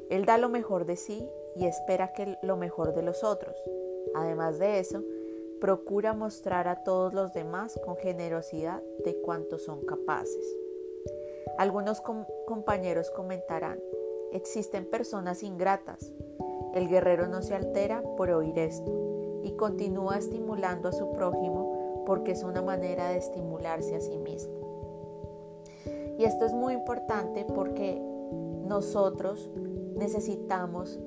Él 0.10 0.26
da 0.26 0.38
lo 0.38 0.50
mejor 0.50 0.86
de 0.86 0.96
sí 0.96 1.28
y 1.56 1.66
espera 1.66 2.14
que 2.14 2.38
lo 2.42 2.58
mejor 2.58 2.94
de 2.94 3.02
los 3.02 3.24
otros. 3.24 3.58
Además 4.14 4.60
de 4.60 4.80
eso, 4.80 5.04
procura 5.60 6.14
mostrar 6.14 6.68
a 6.68 6.84
todos 6.84 7.14
los 7.14 7.34
demás 7.34 7.80
con 7.84 7.98
generosidad 7.98 8.84
de 9.04 9.16
cuanto 9.22 9.58
son 9.58 9.86
capaces. 9.86 10.58
Algunos 11.58 12.02
compañeros 12.46 13.10
comentarán, 13.12 13.80
existen 14.32 14.86
personas 14.86 15.44
ingratas. 15.44 16.12
El 16.74 16.90
guerrero 16.90 17.28
no 17.28 17.42
se 17.42 17.56
altera 17.56 18.04
por 18.18 18.30
oír 18.30 18.60
esto 18.60 19.42
y 19.44 19.54
continúa 19.54 20.18
estimulando 20.18 20.90
a 20.90 20.94
su 20.94 21.12
prójimo 21.14 22.04
porque 22.06 22.32
es 22.32 22.44
una 22.44 22.62
manera 22.62 23.10
de 23.10 23.18
estimularse 23.18 23.96
a 23.96 24.02
sí 24.02 24.18
mismo. 24.18 24.54
Y 26.18 26.26
esto 26.26 26.46
es 26.46 26.54
muy 26.54 26.74
importante 26.74 27.46
porque 27.46 28.02
nosotros 28.66 29.50
necesitamos 29.96 31.00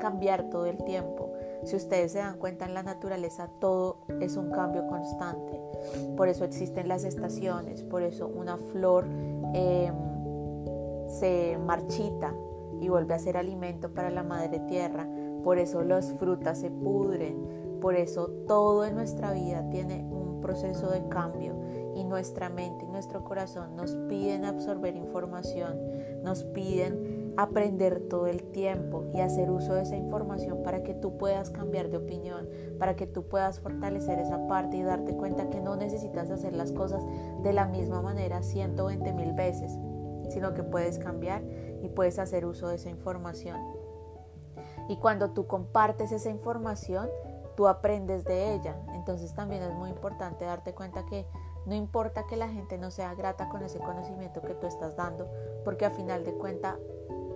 cambiar 0.00 0.50
todo 0.50 0.66
el 0.66 0.82
tiempo. 0.84 1.32
Si 1.64 1.76
ustedes 1.76 2.12
se 2.12 2.18
dan 2.18 2.38
cuenta 2.38 2.64
en 2.64 2.74
la 2.74 2.82
naturaleza, 2.82 3.48
todo 3.60 3.98
es 4.20 4.36
un 4.36 4.50
cambio 4.50 4.86
constante. 4.88 5.60
Por 6.16 6.28
eso 6.28 6.44
existen 6.44 6.88
las 6.88 7.04
estaciones, 7.04 7.84
por 7.84 8.02
eso 8.02 8.26
una 8.26 8.56
flor 8.56 9.06
em, 9.54 9.94
se 11.06 11.56
marchita 11.64 12.34
y 12.80 12.88
vuelve 12.88 13.14
a 13.14 13.18
ser 13.20 13.36
alimento 13.36 13.94
para 13.94 14.10
la 14.10 14.24
madre 14.24 14.58
tierra. 14.60 15.06
Por 15.44 15.58
eso 15.58 15.82
las 15.82 16.12
frutas 16.14 16.58
se 16.58 16.70
pudren. 16.70 17.78
Por 17.80 17.94
eso 17.94 18.28
todo 18.48 18.84
en 18.84 18.96
nuestra 18.96 19.32
vida 19.32 19.68
tiene 19.70 20.04
un 20.10 20.40
proceso 20.40 20.90
de 20.90 21.06
cambio 21.08 21.54
y 21.94 22.04
nuestra 22.04 22.48
mente 22.48 22.84
y 22.84 22.88
nuestro 22.88 23.24
corazón 23.24 23.76
nos 23.76 23.94
piden 24.08 24.44
absorber 24.44 24.96
información, 24.96 25.78
nos 26.22 26.42
piden 26.44 27.21
aprender 27.36 28.00
todo 28.08 28.26
el 28.26 28.42
tiempo 28.42 29.04
y 29.14 29.20
hacer 29.20 29.50
uso 29.50 29.74
de 29.74 29.82
esa 29.82 29.96
información 29.96 30.62
para 30.62 30.82
que 30.82 30.94
tú 30.94 31.16
puedas 31.16 31.50
cambiar 31.50 31.88
de 31.90 31.96
opinión, 31.96 32.48
para 32.78 32.96
que 32.96 33.06
tú 33.06 33.28
puedas 33.28 33.60
fortalecer 33.60 34.18
esa 34.18 34.46
parte 34.46 34.76
y 34.76 34.82
darte 34.82 35.16
cuenta 35.16 35.48
que 35.48 35.60
no 35.60 35.76
necesitas 35.76 36.30
hacer 36.30 36.54
las 36.54 36.72
cosas 36.72 37.02
de 37.42 37.52
la 37.52 37.66
misma 37.66 38.02
manera 38.02 38.42
120 38.42 39.12
mil 39.12 39.32
veces, 39.32 39.78
sino 40.28 40.54
que 40.54 40.62
puedes 40.62 40.98
cambiar 40.98 41.42
y 41.82 41.88
puedes 41.88 42.18
hacer 42.18 42.44
uso 42.44 42.68
de 42.68 42.76
esa 42.76 42.90
información. 42.90 43.58
Y 44.88 44.96
cuando 44.96 45.30
tú 45.30 45.46
compartes 45.46 46.12
esa 46.12 46.30
información, 46.30 47.08
tú 47.56 47.68
aprendes 47.68 48.24
de 48.24 48.54
ella. 48.54 48.76
Entonces 48.94 49.34
también 49.34 49.62
es 49.62 49.72
muy 49.74 49.90
importante 49.90 50.44
darte 50.44 50.74
cuenta 50.74 51.06
que 51.06 51.26
No 51.64 51.76
importa 51.76 52.26
que 52.26 52.36
la 52.36 52.48
gente 52.48 52.76
no 52.76 52.90
sea 52.90 53.14
grata 53.14 53.48
con 53.48 53.62
ese 53.62 53.78
conocimiento 53.78 54.42
que 54.42 54.54
tú 54.54 54.66
estás 54.66 54.96
dando, 54.96 55.30
porque 55.64 55.84
a 55.84 55.90
final 55.90 56.24
de 56.24 56.32
cuentas 56.32 56.76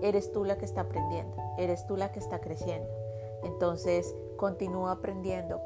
eres 0.03 0.33
tú 0.33 0.45
la 0.45 0.57
que 0.59 0.65
está 0.65 0.83
aprendiendo, 0.83 1.37
eres 1.59 1.87
tú 1.87 1.97
la 1.97 2.13
que 2.13 2.19
está 2.19 2.41
creciendo. 2.41 2.89
Entonces, 3.43 4.15
continúa 4.37 4.93
aprendiendo, 4.93 5.61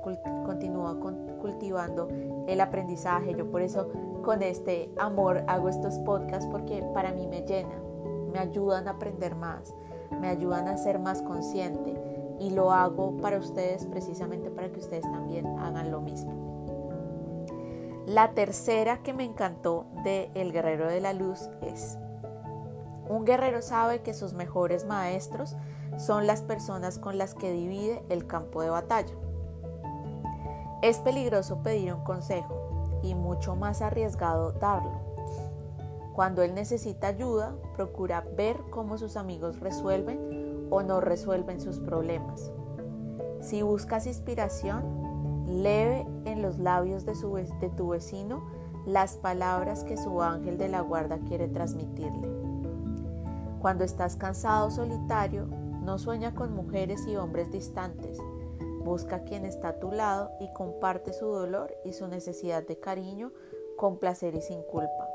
continúa 0.44 0.99
cultivando 1.40 2.08
el 2.46 2.60
aprendizaje. 2.60 3.34
Yo 3.34 3.50
por 3.50 3.62
eso 3.62 3.88
con 4.25 4.42
este 4.42 4.90
amor 4.99 5.44
hago 5.46 5.68
estos 5.68 5.99
podcasts 6.00 6.49
porque 6.50 6.82
para 6.94 7.12
mí 7.12 7.26
me 7.26 7.42
llenan, 7.42 7.82
me 8.32 8.38
ayudan 8.38 8.88
a 8.88 8.92
aprender 8.92 9.34
más, 9.34 9.75
me 10.20 10.28
ayudan 10.28 10.68
a 10.68 10.76
ser 10.76 10.99
más 10.99 11.22
consciente 11.22 11.94
y 12.38 12.50
lo 12.50 12.72
hago 12.72 13.16
para 13.18 13.38
ustedes 13.38 13.87
precisamente 13.87 14.50
para 14.50 14.70
que 14.70 14.80
ustedes 14.80 15.02
también 15.02 15.46
hagan 15.58 15.90
lo 15.90 16.00
mismo. 16.00 16.50
La 18.06 18.32
tercera 18.32 19.02
que 19.02 19.12
me 19.12 19.25
encantó 19.25 19.87
de 20.04 20.30
El 20.34 20.52
Guerrero 20.52 20.88
de 20.88 21.00
la 21.00 21.12
Luz 21.12 21.49
es, 21.62 21.99
un 23.10 23.24
guerrero 23.24 23.60
sabe 23.60 24.02
que 24.02 24.14
sus 24.14 24.34
mejores 24.34 24.86
maestros 24.86 25.56
son 25.98 26.28
las 26.28 26.42
personas 26.42 27.00
con 27.00 27.18
las 27.18 27.34
que 27.34 27.50
divide 27.50 28.04
el 28.08 28.28
campo 28.28 28.62
de 28.62 28.70
batalla. 28.70 29.12
Es 30.80 30.98
peligroso 30.98 31.60
pedir 31.64 31.92
un 31.92 32.04
consejo 32.04 33.00
y 33.02 33.16
mucho 33.16 33.56
más 33.56 33.82
arriesgado 33.82 34.52
darlo. 34.52 35.00
Cuando 36.14 36.42
él 36.42 36.54
necesita 36.54 37.08
ayuda, 37.08 37.56
procura 37.74 38.24
ver 38.36 38.56
cómo 38.70 38.96
sus 38.96 39.16
amigos 39.16 39.58
resuelven 39.58 40.68
o 40.70 40.84
no 40.84 41.00
resuelven 41.00 41.60
sus 41.60 41.80
problemas. 41.80 42.52
Si 43.40 43.62
buscas 43.62 44.06
inspiración, 44.06 44.84
leve 45.48 46.06
en 46.26 46.42
los 46.42 46.58
labios 46.58 47.04
de, 47.04 47.14
de 47.60 47.70
tu 47.70 47.88
vecino 47.88 48.44
las 48.86 49.16
palabras 49.16 49.82
que 49.82 49.96
su 49.96 50.22
ángel 50.22 50.58
de 50.58 50.68
la 50.68 50.80
guarda 50.80 51.18
quiere 51.18 51.48
transmitirle. 51.48 52.39
Cuando 53.60 53.84
estás 53.84 54.16
cansado 54.16 54.68
o 54.68 54.70
solitario, 54.70 55.46
no 55.82 55.98
sueña 55.98 56.34
con 56.34 56.54
mujeres 56.54 57.06
y 57.06 57.16
hombres 57.16 57.50
distantes. 57.52 58.16
Busca 58.82 59.16
a 59.16 59.24
quien 59.24 59.44
está 59.44 59.68
a 59.68 59.78
tu 59.78 59.92
lado 59.92 60.30
y 60.40 60.50
comparte 60.54 61.12
su 61.12 61.26
dolor 61.26 61.76
y 61.84 61.92
su 61.92 62.08
necesidad 62.08 62.62
de 62.62 62.78
cariño 62.78 63.32
con 63.76 63.98
placer 63.98 64.34
y 64.34 64.40
sin 64.40 64.62
culpa. 64.62 65.08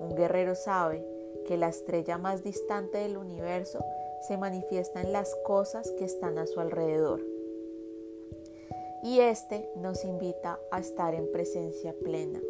Un 0.00 0.16
guerrero 0.16 0.56
sabe 0.56 1.06
que 1.46 1.56
la 1.56 1.68
estrella 1.68 2.18
más 2.18 2.42
distante 2.42 2.98
del 2.98 3.16
universo 3.16 3.84
se 4.26 4.36
manifiesta 4.36 5.00
en 5.00 5.12
las 5.12 5.36
cosas 5.44 5.92
que 5.92 6.04
están 6.04 6.38
a 6.38 6.48
su 6.48 6.58
alrededor. 6.58 7.24
Y 9.04 9.20
este 9.20 9.70
nos 9.76 10.04
invita 10.04 10.58
a 10.72 10.80
estar 10.80 11.14
en 11.14 11.30
presencia 11.30 11.94
plena, 12.02 12.40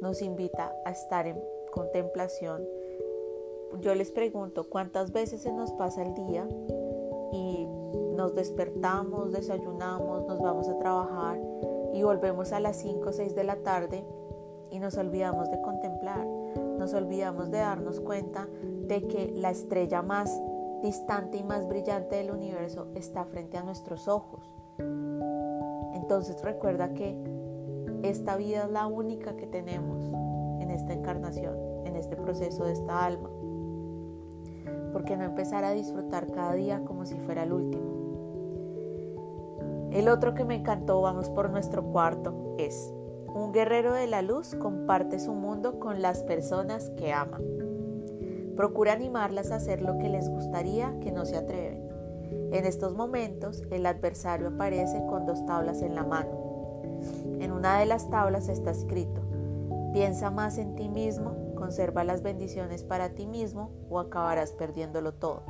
nos 0.00 0.20
invita 0.20 0.74
a 0.84 0.90
estar 0.90 1.28
en 1.28 1.40
contemplación 1.70 2.66
yo 3.80 3.94
les 3.94 4.10
pregunto 4.10 4.68
cuántas 4.68 5.12
veces 5.12 5.42
se 5.42 5.52
nos 5.52 5.72
pasa 5.72 6.02
el 6.02 6.14
día 6.14 6.48
y 7.32 7.66
nos 8.16 8.34
despertamos, 8.34 9.32
desayunamos, 9.32 10.26
nos 10.26 10.40
vamos 10.40 10.68
a 10.68 10.78
trabajar 10.78 11.40
y 11.94 12.02
volvemos 12.02 12.52
a 12.52 12.60
las 12.60 12.76
5 12.76 13.08
o 13.08 13.12
6 13.12 13.34
de 13.34 13.44
la 13.44 13.56
tarde 13.56 14.04
y 14.70 14.78
nos 14.78 14.96
olvidamos 14.96 15.50
de 15.50 15.60
contemplar, 15.60 16.26
nos 16.78 16.92
olvidamos 16.94 17.50
de 17.50 17.58
darnos 17.58 18.00
cuenta 18.00 18.48
de 18.86 19.06
que 19.06 19.32
la 19.34 19.50
estrella 19.50 20.02
más 20.02 20.30
distante 20.82 21.38
y 21.38 21.44
más 21.44 21.66
brillante 21.68 22.16
del 22.16 22.30
universo 22.30 22.88
está 22.94 23.24
frente 23.24 23.56
a 23.56 23.62
nuestros 23.62 24.08
ojos. 24.08 24.54
Entonces 25.94 26.42
recuerda 26.42 26.94
que 26.94 27.16
esta 28.02 28.36
vida 28.36 28.64
es 28.64 28.70
la 28.70 28.86
única 28.86 29.36
que 29.36 29.46
tenemos 29.46 30.04
en 30.60 30.70
esta 30.70 30.92
encarnación, 30.92 31.56
en 31.84 31.96
este 31.96 32.16
proceso 32.16 32.64
de 32.64 32.72
esta 32.72 33.04
alma. 33.04 33.30
¿Por 34.98 35.04
qué 35.04 35.16
no 35.16 35.22
empezar 35.22 35.64
a 35.64 35.70
disfrutar 35.70 36.26
cada 36.26 36.54
día 36.54 36.82
como 36.84 37.06
si 37.06 37.14
fuera 37.20 37.44
el 37.44 37.52
último? 37.52 37.86
El 39.92 40.08
otro 40.08 40.34
que 40.34 40.44
me 40.44 40.56
encantó, 40.56 41.00
vamos 41.00 41.30
por 41.30 41.50
nuestro 41.50 41.84
cuarto, 41.84 42.56
es 42.58 42.92
un 43.32 43.52
guerrero 43.52 43.92
de 43.92 44.08
la 44.08 44.22
luz 44.22 44.56
comparte 44.56 45.20
su 45.20 45.34
mundo 45.34 45.78
con 45.78 46.02
las 46.02 46.24
personas 46.24 46.90
que 46.96 47.12
ama. 47.12 47.38
Procura 48.56 48.92
animarlas 48.92 49.52
a 49.52 49.56
hacer 49.56 49.82
lo 49.82 49.98
que 49.98 50.08
les 50.08 50.28
gustaría 50.28 50.98
que 50.98 51.12
no 51.12 51.24
se 51.24 51.36
atreven. 51.36 51.86
En 52.50 52.66
estos 52.66 52.96
momentos, 52.96 53.62
el 53.70 53.86
adversario 53.86 54.48
aparece 54.48 55.00
con 55.06 55.26
dos 55.26 55.46
tablas 55.46 55.80
en 55.80 55.94
la 55.94 56.02
mano. 56.02 56.32
En 57.38 57.52
una 57.52 57.78
de 57.78 57.86
las 57.86 58.10
tablas 58.10 58.48
está 58.48 58.72
escrito, 58.72 59.20
piensa 59.92 60.32
más 60.32 60.58
en 60.58 60.74
ti 60.74 60.88
mismo 60.88 61.47
Conserva 61.58 62.04
las 62.04 62.22
bendiciones 62.22 62.84
para 62.84 63.16
ti 63.16 63.26
mismo 63.26 63.72
o 63.90 63.98
acabarás 63.98 64.52
perdiéndolo 64.52 65.12
todo. 65.14 65.42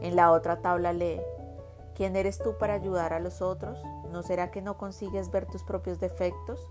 En 0.00 0.14
la 0.14 0.30
otra 0.30 0.62
tabla 0.62 0.92
lee, 0.92 1.20
¿quién 1.96 2.14
eres 2.14 2.38
tú 2.38 2.56
para 2.56 2.74
ayudar 2.74 3.12
a 3.12 3.18
los 3.18 3.42
otros? 3.42 3.82
¿No 4.12 4.22
será 4.22 4.52
que 4.52 4.62
no 4.62 4.78
consigues 4.78 5.32
ver 5.32 5.46
tus 5.46 5.64
propios 5.64 5.98
defectos? 5.98 6.70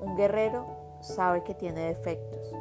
Un 0.00 0.16
guerrero 0.16 0.66
sabe 1.00 1.44
que 1.44 1.54
tiene 1.54 1.86
defectos, 1.86 2.52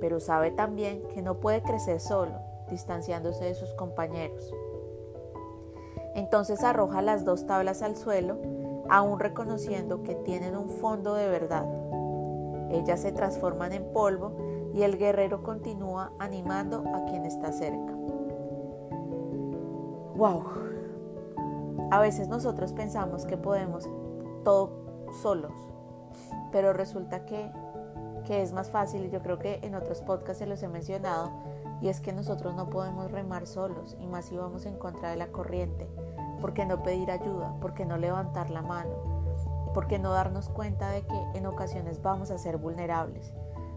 pero 0.00 0.20
sabe 0.20 0.50
también 0.50 1.02
que 1.14 1.22
no 1.22 1.40
puede 1.40 1.62
crecer 1.62 1.98
solo, 1.98 2.34
distanciándose 2.68 3.46
de 3.46 3.54
sus 3.54 3.72
compañeros. 3.72 4.52
Entonces 6.14 6.62
arroja 6.62 7.00
las 7.00 7.24
dos 7.24 7.46
tablas 7.46 7.80
al 7.80 7.96
suelo, 7.96 8.36
aún 8.90 9.18
reconociendo 9.18 10.02
que 10.02 10.14
tienen 10.14 10.58
un 10.58 10.68
fondo 10.68 11.14
de 11.14 11.26
verdad 11.26 11.79
ellas 12.70 13.00
se 13.00 13.12
transforman 13.12 13.72
en 13.72 13.92
polvo 13.92 14.32
y 14.74 14.82
el 14.82 14.98
guerrero 14.98 15.42
continúa 15.42 16.12
animando 16.18 16.84
a 16.94 17.04
quien 17.06 17.26
está 17.26 17.52
cerca. 17.52 17.94
¡Wow! 20.16 20.44
A 21.90 22.00
veces 22.00 22.28
nosotros 22.28 22.72
pensamos 22.72 23.24
que 23.24 23.36
podemos 23.36 23.88
todo 24.44 24.70
solos, 25.22 25.52
pero 26.52 26.72
resulta 26.72 27.26
que, 27.26 27.50
que 28.26 28.42
es 28.42 28.52
más 28.52 28.70
fácil 28.70 29.06
y 29.06 29.10
yo 29.10 29.22
creo 29.22 29.38
que 29.38 29.60
en 29.62 29.74
otros 29.74 30.02
podcasts 30.02 30.38
se 30.38 30.46
los 30.46 30.62
he 30.62 30.68
mencionado 30.68 31.30
y 31.80 31.88
es 31.88 32.00
que 32.00 32.12
nosotros 32.12 32.54
no 32.54 32.70
podemos 32.70 33.10
remar 33.10 33.46
solos 33.46 33.96
y 33.98 34.06
más 34.06 34.26
si 34.26 34.36
vamos 34.36 34.66
en 34.66 34.76
contra 34.76 35.10
de 35.10 35.16
la 35.16 35.28
corriente. 35.28 35.88
¿Por 36.40 36.54
qué 36.54 36.64
no 36.64 36.82
pedir 36.82 37.10
ayuda? 37.10 37.54
¿Por 37.60 37.74
qué 37.74 37.84
no 37.84 37.96
levantar 37.96 38.50
la 38.50 38.62
mano? 38.62 39.09
¿Por 39.74 39.86
qué 39.86 40.00
no 40.00 40.10
darnos 40.10 40.48
cuenta 40.48 40.90
de 40.90 41.02
que 41.02 41.16
en 41.34 41.46
ocasiones 41.46 42.02
vamos 42.02 42.30
a 42.32 42.38
ser 42.38 42.56
vulnerables? 42.56 43.32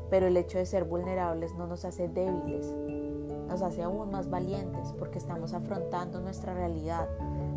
Pero 0.09 0.25
el 0.25 0.37
hecho 0.37 0.57
de 0.57 0.65
ser 0.65 0.85
vulnerables 0.85 1.53
no 1.55 1.67
nos 1.67 1.85
hace 1.85 2.07
débiles, 2.07 2.65
nos 3.47 3.61
hace 3.61 3.83
aún 3.83 4.09
más 4.09 4.29
valientes 4.29 4.91
porque 4.97 5.19
estamos 5.19 5.53
afrontando 5.53 6.19
nuestra 6.19 6.55
realidad, 6.55 7.07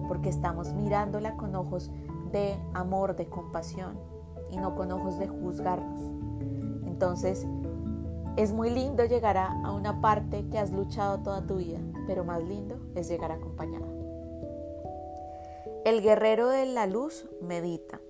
porque 0.06 0.28
estamos 0.28 0.74
mirándola 0.74 1.36
con 1.36 1.54
ojos 1.54 1.90
de 2.30 2.58
amor, 2.74 3.16
de 3.16 3.26
compasión 3.26 3.98
y 4.50 4.58
no 4.58 4.74
con 4.74 4.92
ojos 4.92 5.18
de 5.18 5.28
juzgarnos. 5.28 6.00
Entonces, 6.86 7.46
es 8.36 8.52
muy 8.52 8.68
lindo 8.68 9.04
llegar 9.06 9.38
a 9.38 9.72
una 9.72 10.02
parte 10.02 10.46
que 10.50 10.58
has 10.58 10.72
luchado 10.72 11.20
toda 11.20 11.46
tu 11.46 11.56
vida, 11.56 11.78
pero 12.06 12.22
más 12.22 12.42
lindo 12.42 12.78
es 12.94 13.08
llegar 13.08 13.32
acompañada. 13.32 13.86
El 15.86 16.02
guerrero 16.02 16.48
de 16.48 16.66
la 16.66 16.86
luz 16.86 17.26
medita 17.40 18.00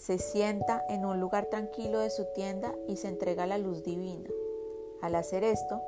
se 0.00 0.16
sienta 0.16 0.82
en 0.88 1.04
un 1.04 1.20
lugar 1.20 1.46
tranquilo 1.50 1.98
de 1.98 2.08
su 2.08 2.24
tienda 2.32 2.74
y 2.88 2.96
se 2.96 3.08
entrega 3.08 3.42
a 3.42 3.46
la 3.46 3.58
luz 3.58 3.82
divina. 3.82 4.30
Al 5.02 5.14
hacer 5.14 5.44
esto, 5.44 5.82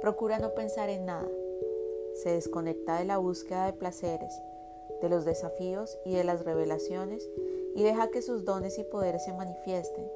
procura 0.00 0.40
no 0.40 0.52
pensar 0.52 0.88
en 0.88 1.06
nada. 1.06 1.28
Se 2.14 2.30
desconecta 2.30 2.98
de 2.98 3.04
la 3.04 3.18
búsqueda 3.18 3.66
de 3.66 3.72
placeres, 3.72 4.42
de 5.00 5.08
los 5.08 5.24
desafíos 5.24 5.96
y 6.04 6.12
de 6.12 6.24
las 6.24 6.44
revelaciones 6.44 7.30
y 7.76 7.84
deja 7.84 8.10
que 8.10 8.20
sus 8.20 8.44
dones 8.44 8.80
y 8.80 8.84
poderes 8.84 9.24
se 9.24 9.32
manifiesten. 9.32 10.10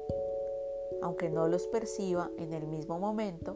Aunque 1.01 1.29
no 1.29 1.47
los 1.47 1.67
perciba 1.67 2.29
en 2.37 2.51
el 2.51 2.67
mismo 2.67 2.99
momento, 2.99 3.55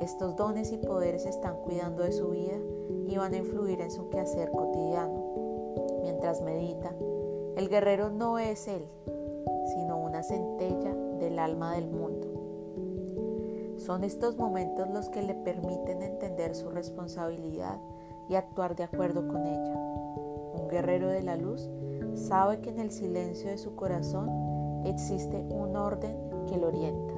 estos 0.00 0.36
dones 0.36 0.72
y 0.72 0.78
poderes 0.78 1.26
están 1.26 1.60
cuidando 1.64 2.02
de 2.02 2.12
su 2.12 2.30
vida 2.30 2.56
y 3.06 3.18
van 3.18 3.34
a 3.34 3.38
influir 3.38 3.82
en 3.82 3.90
su 3.90 4.08
quehacer 4.08 4.50
cotidiano. 4.52 6.00
Mientras 6.00 6.40
medita, 6.40 6.94
el 7.56 7.68
guerrero 7.68 8.08
no 8.08 8.38
es 8.38 8.68
él, 8.68 8.86
sino 9.74 9.98
una 9.98 10.22
centella 10.22 10.94
del 11.20 11.38
alma 11.38 11.74
del 11.74 11.88
mundo. 11.88 12.28
Son 13.78 14.02
estos 14.04 14.36
momentos 14.36 14.88
los 14.90 15.08
que 15.08 15.22
le 15.22 15.34
permiten 15.34 16.02
entender 16.02 16.54
su 16.54 16.68
responsabilidad 16.68 17.78
y 18.28 18.34
actuar 18.34 18.76
de 18.76 18.84
acuerdo 18.84 19.26
con 19.28 19.46
ella. 19.46 19.76
Un 20.54 20.68
guerrero 20.68 21.08
de 21.08 21.22
la 21.22 21.36
luz 21.36 21.70
sabe 22.14 22.60
que 22.60 22.70
en 22.70 22.80
el 22.80 22.90
silencio 22.90 23.50
de 23.50 23.58
su 23.58 23.76
corazón 23.76 24.28
existe 24.84 25.36
un 25.50 25.76
orden 25.76 26.16
que 26.46 26.56
lo 26.56 26.68
orienta. 26.68 27.14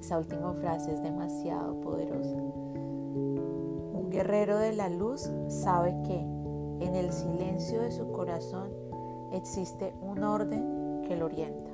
Esa 0.00 0.18
última 0.18 0.54
frase 0.54 0.94
es 0.94 1.02
demasiado 1.02 1.78
poderosa. 1.80 2.36
Un 2.36 4.08
guerrero 4.10 4.58
de 4.58 4.72
la 4.72 4.88
luz 4.88 5.30
sabe 5.48 5.94
que 6.04 6.18
en 6.18 6.94
el 6.94 7.12
silencio 7.12 7.82
de 7.82 7.92
su 7.92 8.10
corazón 8.12 8.70
existe 9.32 9.92
un 10.00 10.22
orden 10.22 10.77
que 11.08 11.16
lo 11.16 11.26
orienta. 11.26 11.70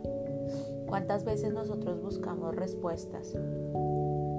¿Cuántas 0.87 1.25
veces 1.25 1.53
nosotros 1.53 2.01
buscamos 2.01 2.55
respuestas 2.55 3.35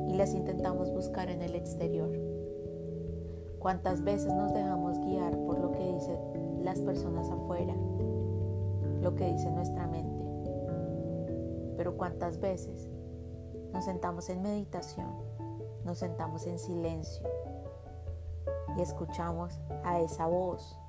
y 0.08 0.14
las 0.16 0.34
intentamos 0.34 0.90
buscar 0.92 1.30
en 1.30 1.42
el 1.42 1.54
exterior? 1.54 2.10
¿Cuántas 3.60 4.04
veces 4.04 4.34
nos 4.34 4.54
dejamos 4.54 4.98
guiar 5.00 5.38
por 5.40 5.60
lo 5.60 5.72
que 5.74 5.94
dicen 5.94 6.64
las 6.64 6.80
personas 6.80 7.30
afuera, 7.30 7.76
lo 9.02 9.16
que 9.16 9.34
dice 9.34 9.52
nuestra 9.52 9.86
mente? 9.88 10.24
Pero 11.76 11.98
¿cuántas 11.98 12.40
veces 12.40 12.90
nos 13.74 13.84
sentamos 13.86 14.30
en 14.30 14.42
meditación, 14.42 15.12
nos 15.84 15.98
sentamos 15.98 16.48
en 16.48 16.58
silencio 16.58 17.28
y 18.78 18.82
escuchamos 18.82 19.60
a 19.84 20.00
esa 20.00 20.28
voz, 20.28 20.80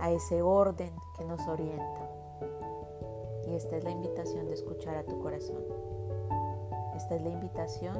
a 0.00 0.10
ese 0.10 0.40
orden 0.40 0.94
que 1.18 1.24
nos 1.24 1.46
orienta? 1.48 2.01
Esta 3.52 3.76
es 3.76 3.84
la 3.84 3.90
invitación 3.90 4.48
de 4.48 4.54
escuchar 4.54 4.96
a 4.96 5.04
tu 5.04 5.18
corazón. 5.18 5.62
Esta 6.96 7.16
es 7.16 7.22
la 7.22 7.28
invitación 7.28 7.94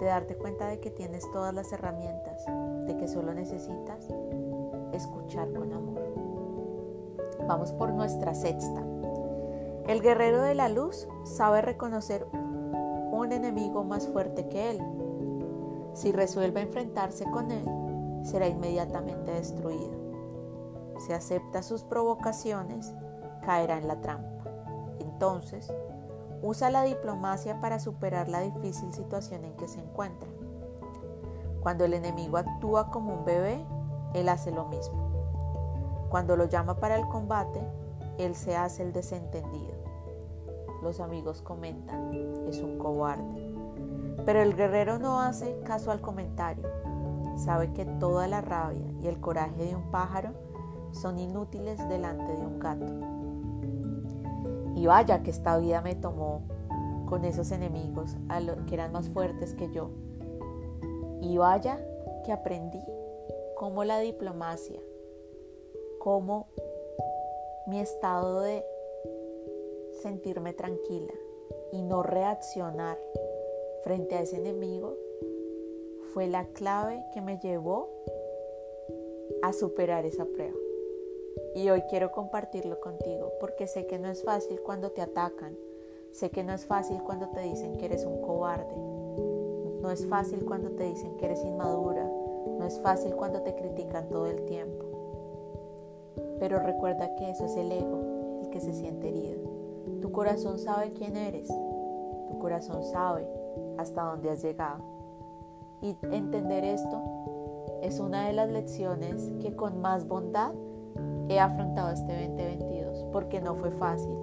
de 0.00 0.06
darte 0.06 0.34
cuenta 0.36 0.66
de 0.66 0.80
que 0.80 0.90
tienes 0.90 1.30
todas 1.30 1.54
las 1.54 1.72
herramientas, 1.72 2.44
de 2.86 2.96
que 2.96 3.06
solo 3.06 3.32
necesitas 3.34 4.08
escuchar 4.92 5.52
con 5.52 5.72
amor. 5.72 6.02
Vamos 7.46 7.72
por 7.72 7.92
nuestra 7.92 8.34
sexta. 8.34 8.82
El 9.86 10.02
guerrero 10.02 10.42
de 10.42 10.56
la 10.56 10.68
luz 10.68 11.06
sabe 11.22 11.62
reconocer 11.62 12.26
un 12.32 13.30
enemigo 13.30 13.84
más 13.84 14.08
fuerte 14.08 14.48
que 14.48 14.70
él. 14.70 14.80
Si 15.92 16.10
resuelve 16.10 16.62
enfrentarse 16.62 17.30
con 17.30 17.52
él, 17.52 17.64
será 18.24 18.48
inmediatamente 18.48 19.30
destruido. 19.30 19.92
Si 20.98 21.12
acepta 21.12 21.62
sus 21.62 21.84
provocaciones, 21.84 22.92
caerá 23.44 23.78
en 23.78 23.86
la 23.86 24.00
trampa. 24.00 24.33
Entonces, 25.14 25.72
usa 26.42 26.70
la 26.70 26.82
diplomacia 26.82 27.60
para 27.60 27.78
superar 27.78 28.28
la 28.28 28.40
difícil 28.40 28.92
situación 28.92 29.44
en 29.44 29.54
que 29.54 29.68
se 29.68 29.78
encuentra. 29.80 30.28
Cuando 31.60 31.84
el 31.84 31.94
enemigo 31.94 32.36
actúa 32.36 32.90
como 32.90 33.14
un 33.14 33.24
bebé, 33.24 33.64
él 34.12 34.28
hace 34.28 34.50
lo 34.50 34.66
mismo. 34.66 36.08
Cuando 36.10 36.36
lo 36.36 36.46
llama 36.46 36.80
para 36.80 36.96
el 36.96 37.06
combate, 37.08 37.60
él 38.18 38.34
se 38.34 38.56
hace 38.56 38.82
el 38.82 38.92
desentendido. 38.92 39.74
Los 40.82 40.98
amigos 40.98 41.42
comentan, 41.42 42.12
es 42.48 42.60
un 42.60 42.76
cobarde. 42.76 43.54
Pero 44.26 44.42
el 44.42 44.56
guerrero 44.56 44.98
no 44.98 45.20
hace 45.20 45.60
caso 45.60 45.92
al 45.92 46.00
comentario. 46.00 46.68
Sabe 47.36 47.72
que 47.72 47.84
toda 47.84 48.26
la 48.26 48.40
rabia 48.40 48.90
y 49.00 49.06
el 49.06 49.20
coraje 49.20 49.64
de 49.64 49.76
un 49.76 49.92
pájaro 49.92 50.30
son 50.90 51.18
inútiles 51.18 51.78
delante 51.88 52.34
de 52.34 52.44
un 52.44 52.58
gato. 52.58 53.13
Y 54.74 54.86
vaya 54.86 55.22
que 55.22 55.30
esta 55.30 55.56
vida 55.58 55.80
me 55.80 55.94
tomó 55.94 56.42
con 57.06 57.24
esos 57.24 57.52
enemigos 57.52 58.16
que 58.66 58.74
eran 58.74 58.92
más 58.92 59.08
fuertes 59.08 59.54
que 59.54 59.70
yo. 59.70 59.90
Y 61.20 61.38
vaya 61.38 61.84
que 62.24 62.32
aprendí 62.32 62.82
cómo 63.56 63.84
la 63.84 64.00
diplomacia, 64.00 64.80
cómo 65.98 66.48
mi 67.66 67.80
estado 67.80 68.40
de 68.40 68.64
sentirme 70.02 70.52
tranquila 70.52 71.14
y 71.72 71.82
no 71.82 72.02
reaccionar 72.02 72.98
frente 73.82 74.16
a 74.16 74.20
ese 74.22 74.36
enemigo 74.36 74.96
fue 76.12 76.26
la 76.26 76.46
clave 76.46 77.04
que 77.12 77.20
me 77.20 77.38
llevó 77.38 77.88
a 79.42 79.52
superar 79.52 80.04
esa 80.04 80.24
prueba. 80.24 80.63
Y 81.54 81.70
hoy 81.70 81.82
quiero 81.82 82.10
compartirlo 82.10 82.80
contigo 82.80 83.32
porque 83.40 83.68
sé 83.68 83.86
que 83.86 83.98
no 83.98 84.08
es 84.08 84.24
fácil 84.24 84.60
cuando 84.60 84.90
te 84.90 85.02
atacan, 85.02 85.56
sé 86.12 86.30
que 86.30 86.42
no 86.42 86.52
es 86.52 86.66
fácil 86.66 87.00
cuando 87.02 87.28
te 87.28 87.42
dicen 87.42 87.76
que 87.76 87.84
eres 87.84 88.04
un 88.04 88.20
cobarde, 88.22 88.74
no 89.80 89.90
es 89.90 90.06
fácil 90.08 90.44
cuando 90.44 90.70
te 90.70 90.84
dicen 90.84 91.16
que 91.16 91.26
eres 91.26 91.44
inmadura, 91.44 92.04
no 92.58 92.64
es 92.64 92.80
fácil 92.80 93.14
cuando 93.14 93.42
te 93.42 93.54
critican 93.54 94.08
todo 94.08 94.26
el 94.26 94.44
tiempo. 94.46 94.84
Pero 96.40 96.58
recuerda 96.58 97.14
que 97.14 97.30
eso 97.30 97.44
es 97.44 97.56
el 97.56 97.70
ego, 97.70 98.40
el 98.42 98.50
que 98.50 98.60
se 98.60 98.72
siente 98.72 99.08
herido. 99.08 99.40
Tu 100.02 100.10
corazón 100.10 100.58
sabe 100.58 100.92
quién 100.92 101.16
eres, 101.16 101.48
tu 101.48 102.38
corazón 102.40 102.82
sabe 102.84 103.28
hasta 103.78 104.02
dónde 104.02 104.30
has 104.30 104.42
llegado. 104.42 104.82
Y 105.82 105.96
entender 106.10 106.64
esto 106.64 107.00
es 107.82 108.00
una 108.00 108.26
de 108.26 108.32
las 108.32 108.50
lecciones 108.50 109.30
que 109.40 109.54
con 109.54 109.80
más 109.80 110.08
bondad 110.08 110.52
he 111.28 111.40
afrontado 111.40 111.90
este 111.90 112.12
2022 112.12 113.06
porque 113.12 113.40
no 113.40 113.54
fue 113.54 113.70
fácil. 113.70 114.14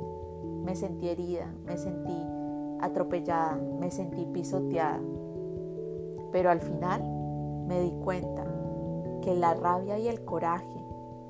Me 0.64 0.76
sentí 0.76 1.10
herida, 1.10 1.54
me 1.66 1.78
sentí 1.78 2.16
atropellada, 2.80 3.56
me 3.80 3.92
sentí 3.92 4.26
pisoteada. 4.26 5.00
Pero 6.32 6.50
al 6.50 6.62
final 6.62 7.02
me 7.68 7.82
di 7.82 7.92
cuenta 8.04 8.46
que 9.22 9.36
la 9.36 9.54
rabia 9.54 10.00
y 10.00 10.08
el 10.08 10.24
coraje 10.24 10.82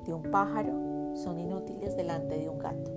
de 0.04 0.14
un 0.14 0.22
pájaro 0.22 0.72
son 1.14 1.38
inútiles 1.38 1.96
delante 1.96 2.38
de 2.38 2.48
un 2.48 2.58
gato. 2.58 2.90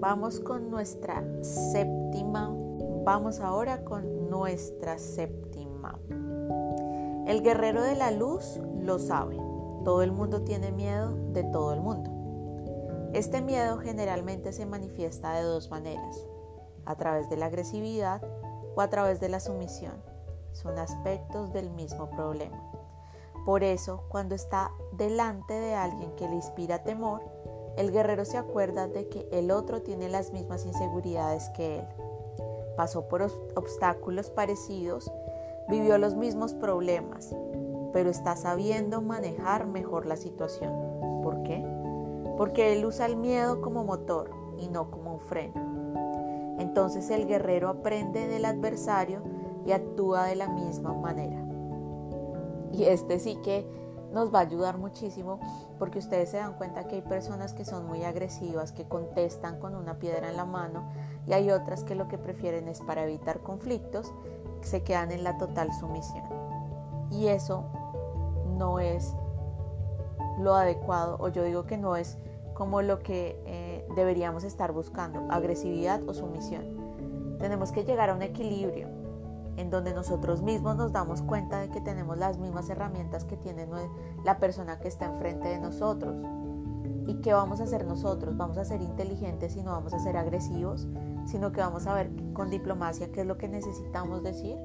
Vamos 0.00 0.40
con 0.40 0.70
nuestra 0.70 1.22
séptima. 1.42 2.52
Vamos 3.04 3.40
ahora 3.40 3.84
con 3.84 4.30
nuestra 4.30 4.98
séptima. 4.98 5.98
El 7.26 7.42
guerrero 7.42 7.82
de 7.82 7.94
la 7.94 8.10
luz 8.10 8.60
lo 8.80 8.98
sabe. 8.98 9.41
Todo 9.84 10.02
el 10.02 10.12
mundo 10.12 10.42
tiene 10.42 10.70
miedo 10.70 11.14
de 11.32 11.44
todo 11.44 11.72
el 11.72 11.80
mundo. 11.80 12.10
Este 13.12 13.42
miedo 13.42 13.78
generalmente 13.78 14.52
se 14.52 14.64
manifiesta 14.64 15.34
de 15.34 15.42
dos 15.42 15.70
maneras, 15.70 16.26
a 16.86 16.94
través 16.96 17.28
de 17.28 17.36
la 17.36 17.46
agresividad 17.46 18.22
o 18.74 18.80
a 18.80 18.88
través 18.88 19.20
de 19.20 19.28
la 19.28 19.40
sumisión. 19.40 20.02
Son 20.52 20.78
aspectos 20.78 21.52
del 21.52 21.70
mismo 21.70 22.10
problema. 22.10 22.62
Por 23.44 23.64
eso, 23.64 24.04
cuando 24.08 24.34
está 24.34 24.70
delante 24.92 25.54
de 25.54 25.74
alguien 25.74 26.14
que 26.14 26.28
le 26.28 26.36
inspira 26.36 26.84
temor, 26.84 27.22
el 27.76 27.90
guerrero 27.90 28.24
se 28.24 28.36
acuerda 28.36 28.86
de 28.86 29.08
que 29.08 29.28
el 29.32 29.50
otro 29.50 29.82
tiene 29.82 30.08
las 30.08 30.32
mismas 30.32 30.64
inseguridades 30.64 31.48
que 31.50 31.80
él. 31.80 31.86
Pasó 32.76 33.08
por 33.08 33.22
obstáculos 33.56 34.30
parecidos, 34.30 35.10
vivió 35.68 35.98
los 35.98 36.14
mismos 36.14 36.54
problemas, 36.54 37.34
pero 37.92 38.10
está 38.10 38.36
sabiendo 38.36 39.02
manejar 39.02 39.66
mejor 39.66 40.06
la 40.06 40.16
situación. 40.16 40.72
¿Por 41.22 41.42
qué? 41.42 41.64
Porque 42.36 42.72
él 42.72 42.84
usa 42.84 43.06
el 43.06 43.16
miedo 43.16 43.60
como 43.60 43.84
motor 43.84 44.30
y 44.58 44.68
no 44.68 44.90
como 44.90 45.14
un 45.14 45.20
freno. 45.20 46.56
Entonces 46.58 47.10
el 47.10 47.26
guerrero 47.26 47.68
aprende 47.68 48.26
del 48.26 48.44
adversario 48.44 49.22
y 49.66 49.72
actúa 49.72 50.24
de 50.24 50.36
la 50.36 50.48
misma 50.48 50.92
manera. 50.92 51.40
Y 52.72 52.84
este 52.84 53.18
sí 53.18 53.36
que 53.42 53.66
nos 54.12 54.32
va 54.32 54.40
a 54.40 54.42
ayudar 54.42 54.78
muchísimo 54.78 55.40
porque 55.78 55.98
ustedes 55.98 56.30
se 56.30 56.36
dan 56.36 56.54
cuenta 56.54 56.86
que 56.86 56.96
hay 56.96 57.02
personas 57.02 57.54
que 57.54 57.64
son 57.64 57.86
muy 57.86 58.04
agresivas, 58.04 58.72
que 58.72 58.84
contestan 58.84 59.58
con 59.58 59.74
una 59.74 59.98
piedra 59.98 60.28
en 60.28 60.36
la 60.36 60.44
mano 60.44 60.88
y 61.26 61.32
hay 61.32 61.50
otras 61.50 61.84
que 61.84 61.94
lo 61.94 62.08
que 62.08 62.18
prefieren 62.18 62.68
es 62.68 62.80
para 62.80 63.04
evitar 63.04 63.40
conflictos, 63.40 64.12
se 64.60 64.82
quedan 64.82 65.12
en 65.12 65.24
la 65.24 65.38
total 65.38 65.72
sumisión. 65.72 66.24
Y 67.10 67.28
eso 67.28 67.64
no 68.56 68.78
es 68.78 69.14
lo 70.38 70.54
adecuado 70.54 71.16
o 71.20 71.28
yo 71.28 71.44
digo 71.44 71.64
que 71.64 71.78
no 71.78 71.96
es 71.96 72.18
como 72.54 72.82
lo 72.82 73.00
que 73.00 73.40
eh, 73.46 73.86
deberíamos 73.96 74.44
estar 74.44 74.72
buscando, 74.72 75.20
agresividad 75.30 76.06
o 76.08 76.14
sumisión. 76.14 76.64
Tenemos 77.38 77.72
que 77.72 77.84
llegar 77.84 78.10
a 78.10 78.14
un 78.14 78.22
equilibrio 78.22 78.88
en 79.56 79.70
donde 79.70 79.92
nosotros 79.92 80.42
mismos 80.42 80.76
nos 80.76 80.92
damos 80.92 81.22
cuenta 81.22 81.60
de 81.60 81.68
que 81.70 81.80
tenemos 81.80 82.16
las 82.16 82.38
mismas 82.38 82.68
herramientas 82.70 83.24
que 83.24 83.36
tiene 83.36 83.66
la 84.24 84.38
persona 84.38 84.78
que 84.78 84.88
está 84.88 85.06
enfrente 85.06 85.48
de 85.48 85.58
nosotros. 85.58 86.16
¿Y 87.06 87.14
qué 87.16 87.32
vamos 87.32 87.60
a 87.60 87.64
hacer 87.64 87.84
nosotros? 87.84 88.36
Vamos 88.36 88.58
a 88.58 88.64
ser 88.64 88.80
inteligentes 88.80 89.56
y 89.56 89.62
no 89.62 89.72
vamos 89.72 89.92
a 89.92 89.98
ser 89.98 90.16
agresivos, 90.16 90.86
sino 91.26 91.52
que 91.52 91.60
vamos 91.60 91.86
a 91.86 91.94
ver 91.94 92.10
con 92.32 92.48
diplomacia 92.48 93.10
qué 93.10 93.22
es 93.22 93.26
lo 93.26 93.38
que 93.38 93.48
necesitamos 93.48 94.22
decir 94.22 94.56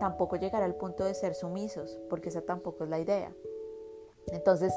tampoco 0.00 0.36
llegar 0.36 0.64
al 0.64 0.74
punto 0.74 1.04
de 1.04 1.14
ser 1.14 1.34
sumisos, 1.34 2.00
porque 2.08 2.30
esa 2.30 2.40
tampoco 2.40 2.82
es 2.82 2.90
la 2.90 2.98
idea. 2.98 3.32
Entonces, 4.28 4.72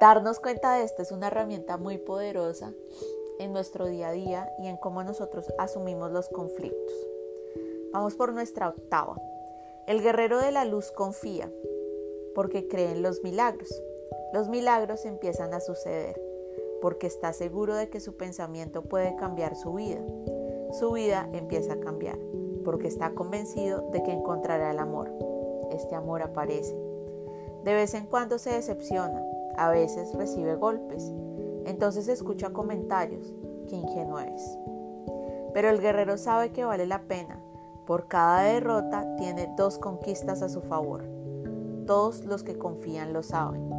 darnos 0.00 0.40
cuenta 0.40 0.74
de 0.74 0.84
esto 0.84 1.02
es 1.02 1.12
una 1.12 1.28
herramienta 1.28 1.76
muy 1.76 1.98
poderosa 1.98 2.72
en 3.38 3.52
nuestro 3.52 3.86
día 3.86 4.08
a 4.08 4.12
día 4.12 4.52
y 4.58 4.66
en 4.66 4.76
cómo 4.76 5.04
nosotros 5.04 5.52
asumimos 5.58 6.10
los 6.10 6.28
conflictos. 6.28 6.94
Vamos 7.92 8.16
por 8.16 8.32
nuestra 8.32 8.70
octava. 8.70 9.20
El 9.86 10.02
guerrero 10.02 10.40
de 10.40 10.50
la 10.50 10.64
luz 10.64 10.90
confía 10.90 11.52
porque 12.34 12.66
cree 12.66 12.92
en 12.92 13.02
los 13.02 13.22
milagros. 13.22 13.82
Los 14.32 14.48
milagros 14.48 15.04
empiezan 15.04 15.54
a 15.54 15.60
suceder 15.60 16.20
porque 16.80 17.06
está 17.06 17.32
seguro 17.32 17.74
de 17.74 17.88
que 17.88 18.00
su 18.00 18.16
pensamiento 18.16 18.82
puede 18.82 19.14
cambiar 19.16 19.56
su 19.56 19.74
vida. 19.74 20.00
Su 20.72 20.92
vida 20.92 21.28
empieza 21.32 21.74
a 21.74 21.80
cambiar 21.80 22.18
porque 22.64 22.88
está 22.88 23.10
convencido 23.10 23.88
de 23.92 24.02
que 24.02 24.12
encontrará 24.12 24.70
el 24.70 24.78
amor. 24.78 25.12
Este 25.70 25.94
amor 25.94 26.22
aparece. 26.22 26.76
De 27.64 27.74
vez 27.74 27.94
en 27.94 28.06
cuando 28.06 28.38
se 28.38 28.50
decepciona, 28.50 29.22
a 29.56 29.70
veces 29.70 30.12
recibe 30.14 30.56
golpes, 30.56 31.12
entonces 31.64 32.08
escucha 32.08 32.50
comentarios, 32.50 33.34
que 33.68 33.76
ingenuo 33.76 34.18
es. 34.18 34.58
pero 35.54 35.70
el 35.70 35.80
guerrero 35.80 36.18
sabe 36.18 36.50
que 36.50 36.64
vale 36.64 36.84
la 36.84 37.02
pena. 37.02 37.40
Por 37.86 38.08
cada 38.08 38.42
derrota 38.42 39.14
tiene 39.16 39.54
dos 39.56 39.78
conquistas 39.78 40.42
a 40.42 40.48
su 40.48 40.62
favor. 40.62 41.04
Todos 41.86 42.24
los 42.24 42.42
que 42.42 42.58
confían 42.58 43.12
lo 43.12 43.22
saben. 43.22 43.70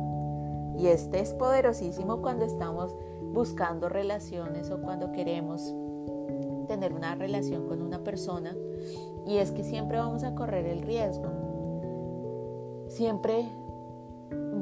Y 0.78 0.88
este 0.88 1.20
es 1.20 1.34
poderosísimo 1.34 2.22
cuando 2.22 2.46
estamos 2.46 2.96
buscando 3.34 3.90
relaciones 3.90 4.72
o 4.72 4.82
cuando 4.82 5.12
queremos 5.12 5.74
tener 6.66 6.94
una 6.94 7.16
relación 7.16 7.68
con 7.68 7.82
una 7.82 8.04
persona. 8.04 8.56
Y 9.26 9.38
es 9.38 9.52
que 9.52 9.64
siempre 9.64 9.98
vamos 9.98 10.24
a 10.24 10.36
correr 10.36 10.66
el 10.66 10.82
riesgo. 10.82 11.30
Siempre 12.88 13.50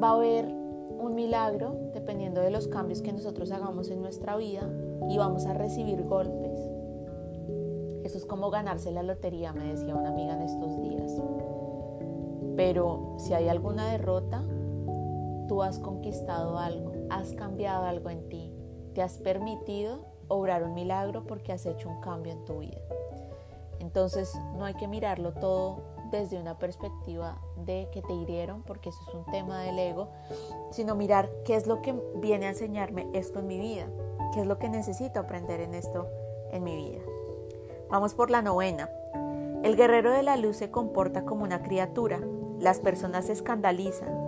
va 0.02 0.10
a 0.10 0.16
haber 0.16 0.46
un 0.46 1.16
milagro 1.16 1.76
dependiendo 1.94 2.42
de 2.42 2.50
los 2.50 2.68
cambios 2.68 3.02
que 3.02 3.12
nosotros 3.12 3.52
hagamos 3.52 3.90
en 3.90 4.02
nuestra 4.02 4.38
vida 4.38 4.70
y 5.10 5.18
vamos 5.18 5.46
a 5.46 5.54
recibir 5.54 6.04
golpes. 6.04 6.60
Eso 8.04 8.18
es 8.18 8.26
como 8.26 8.50
ganarse 8.50 8.92
la 8.92 9.04
lotería, 9.04 9.54
me 9.54 9.66
decía 9.66 9.96
una 9.96 10.10
amiga 10.10 10.36
en 10.36 10.42
estos 10.44 10.82
días. 10.82 11.22
Pero 12.56 13.16
si 13.18 13.34
hay 13.34 13.50
alguna 13.50 13.92
derrota, 13.92 14.44
tú 15.48 15.62
has 15.62 15.80
conquistado 15.80 16.58
algo, 16.58 16.92
has 17.10 17.34
cambiado 17.34 17.86
algo 17.86 18.10
en 18.10 18.30
ti, 18.30 18.54
te 18.94 19.02
has 19.02 19.18
permitido 19.18 20.13
obrar 20.28 20.64
un 20.64 20.74
milagro 20.74 21.24
porque 21.24 21.52
has 21.52 21.66
hecho 21.66 21.90
un 21.90 22.02
cambio 22.02 22.34
en 22.34 22.46
tu 22.46 22.60
vida. 22.60 22.82
Entonces 23.80 24.34
no 24.56 24.66
hay 24.66 24.76
que 24.76 24.88
mirarlo 24.88 25.34
todo 25.34 25.82
desde 26.10 26.40
una 26.40 26.58
perspectiva 26.58 27.38
de 27.58 27.90
que 27.92 28.02
te 28.02 28.14
hirieron, 28.14 28.62
porque 28.64 28.90
eso 28.90 29.00
es 29.08 29.14
un 29.14 29.26
tema 29.26 29.62
del 29.64 29.80
ego, 29.80 30.10
sino 30.72 30.96
mirar 30.96 31.30
qué 31.44 31.56
es 31.56 31.68
lo 31.68 31.82
que 31.82 31.94
viene 32.16 32.46
a 32.46 32.50
enseñarme 32.50 33.08
esto 33.14 33.40
en 33.40 33.48
mi 33.48 33.58
vida, 33.58 33.88
qué 34.34 34.42
es 34.42 34.48
lo 34.48 34.60
que 34.60 34.70
necesito 34.70 35.20
aprender 35.20 35.60
en 35.60 35.74
esto 35.74 36.08
en 36.52 36.64
mi 36.64 36.76
vida. 36.76 37.02
Vamos 37.90 38.14
por 38.14 38.30
la 38.32 38.42
novena. 38.42 38.90
El 39.64 39.76
guerrero 39.76 40.12
de 40.12 40.24
la 40.24 40.38
luz 40.38 40.58
se 40.58 40.72
comporta 40.72 41.26
como 41.26 41.44
una 41.44 41.64
criatura. 41.64 42.20
Las 42.60 42.80
personas 42.80 43.26
se 43.26 43.34
escandalizan. 43.34 44.23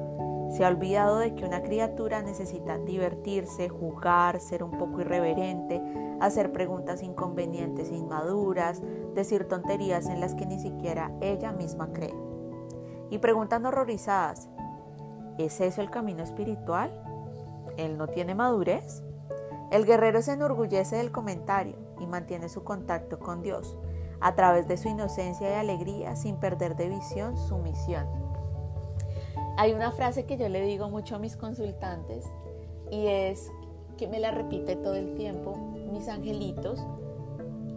Se 0.55 0.63
ha 0.63 0.69
olvidado 0.69 1.17
de 1.17 1.35
que 1.35 1.43
una 1.43 1.63
criatura 1.63 2.21
necesita 2.21 2.77
divertirse, 2.77 3.67
jugar, 3.67 4.39
ser 4.39 4.63
un 4.63 4.71
poco 4.71 5.01
irreverente, 5.01 5.81
hacer 6.21 6.53
preguntas 6.53 7.03
inconvenientes 7.03 7.89
e 7.89 7.95
inmaduras, 7.97 8.81
decir 9.13 9.49
tonterías 9.49 10.07
en 10.07 10.21
las 10.21 10.33
que 10.33 10.45
ni 10.45 10.57
siquiera 10.57 11.11
ella 11.19 11.51
misma 11.51 11.91
cree. 11.91 12.15
Y 13.09 13.17
preguntan 13.17 13.65
horrorizadas, 13.65 14.47
¿es 15.37 15.59
eso 15.59 15.81
el 15.81 15.89
camino 15.89 16.23
espiritual? 16.23 16.89
¿Él 17.75 17.97
no 17.97 18.07
tiene 18.07 18.33
madurez? 18.33 19.03
El 19.71 19.85
guerrero 19.85 20.21
se 20.21 20.31
enorgullece 20.31 20.95
del 20.95 21.11
comentario 21.11 21.75
y 21.99 22.07
mantiene 22.07 22.47
su 22.47 22.63
contacto 22.63 23.19
con 23.19 23.41
Dios 23.41 23.77
a 24.21 24.35
través 24.35 24.69
de 24.69 24.77
su 24.77 24.87
inocencia 24.87 25.49
y 25.49 25.55
alegría 25.55 26.15
sin 26.15 26.37
perder 26.37 26.77
de 26.77 26.87
visión 26.87 27.35
su 27.35 27.57
misión. 27.57 28.24
Hay 29.57 29.73
una 29.73 29.91
frase 29.91 30.25
que 30.25 30.37
yo 30.37 30.49
le 30.49 30.61
digo 30.61 30.89
mucho 30.89 31.15
a 31.15 31.19
mis 31.19 31.37
consultantes 31.37 32.25
y 32.91 33.07
es 33.07 33.49
que 33.97 34.07
me 34.07 34.19
la 34.19 34.31
repite 34.31 34.75
todo 34.75 34.95
el 34.95 35.15
tiempo 35.15 35.75
mis 35.95 36.09
angelitos 36.09 36.85